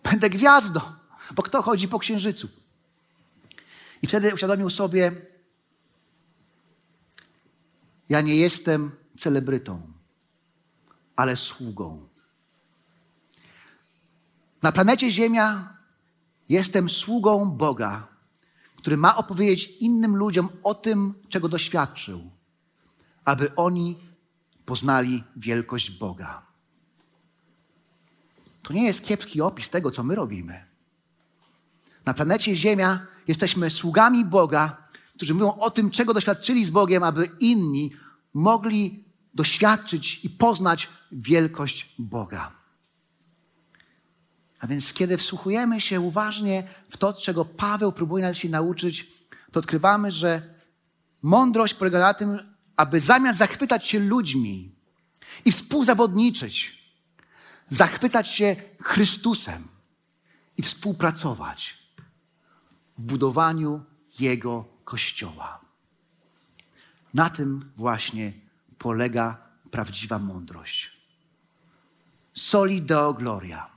Będę 0.04 0.30
gwiazdą, 0.30 0.80
bo 1.36 1.44
kto 1.44 1.62
chodzi 1.62 1.88
po 1.88 2.00
księżycu? 2.00 2.50
I 4.02 4.08
wtedy 4.08 4.34
uświadomił 4.34 4.70
sobie, 4.70 5.12
ja 8.10 8.22
nie 8.22 8.36
jestem 8.36 8.92
celebrytą, 9.20 9.82
ale 11.16 11.36
sługą. 11.36 12.07
Na 14.62 14.72
planecie 14.72 15.12
Ziemia 15.12 15.78
jestem 16.50 16.90
sługą 16.90 17.52
Boga, 17.52 18.08
który 18.76 18.98
ma 18.98 19.18
opowiedzieć 19.18 19.70
innym 19.80 20.16
ludziom 20.16 20.50
o 20.64 20.74
tym, 20.74 21.14
czego 21.30 21.50
doświadczył, 21.50 22.32
aby 23.26 23.56
oni 23.56 23.98
poznali 24.66 25.24
wielkość 25.36 25.92
Boga. 25.92 26.42
To 28.62 28.74
nie 28.74 28.86
jest 28.86 29.02
kiepski 29.02 29.42
opis 29.42 29.70
tego, 29.70 29.92
co 29.92 30.04
my 30.04 30.16
robimy. 30.16 30.66
Na 32.06 32.14
planecie 32.14 32.56
Ziemia 32.56 33.08
jesteśmy 33.28 33.70
sługami 33.70 34.26
Boga, 34.26 34.78
którzy 35.16 35.34
mówią 35.34 35.54
o 35.54 35.70
tym, 35.70 35.92
czego 35.92 36.14
doświadczyli 36.14 36.66
z 36.66 36.70
Bogiem, 36.70 37.04
aby 37.04 37.30
inni 37.40 37.94
mogli 38.34 39.06
doświadczyć 39.34 40.20
i 40.24 40.30
poznać 40.30 40.90
wielkość 41.12 41.96
Boga. 42.00 42.57
A 44.60 44.68
więc, 44.68 44.94
kiedy 44.94 45.18
wsłuchujemy 45.18 45.82
się 45.82 46.00
uważnie 46.00 46.68
w 46.90 46.98
to, 46.98 47.14
czego 47.14 47.46
Paweł 47.46 47.92
próbuje 47.92 48.24
nas 48.24 48.38
się 48.38 48.50
nauczyć, 48.50 49.08
to 49.52 49.60
odkrywamy, 49.60 50.12
że 50.12 50.54
mądrość 51.22 51.74
polega 51.74 52.00
na 52.00 52.14
tym, 52.14 52.40
aby 52.76 53.00
zamiast 53.00 53.40
zachwycać 53.40 53.88
się 53.88 54.00
ludźmi 54.00 54.76
i 55.46 55.52
współzawodniczyć, 55.52 56.84
zachwycać 57.70 58.28
się 58.28 58.56
Chrystusem 58.82 59.68
i 60.58 60.62
współpracować 60.62 61.78
w 62.98 63.02
budowaniu 63.02 63.84
Jego 64.20 64.66
Kościoła. 64.84 65.60
Na 67.14 67.30
tym 67.30 67.72
właśnie 67.78 68.34
polega 68.78 69.38
prawdziwa 69.72 70.20
mądrość. 70.20 70.98
Soli 72.34 72.82
Deo 72.82 73.14
Gloria. 73.14 73.77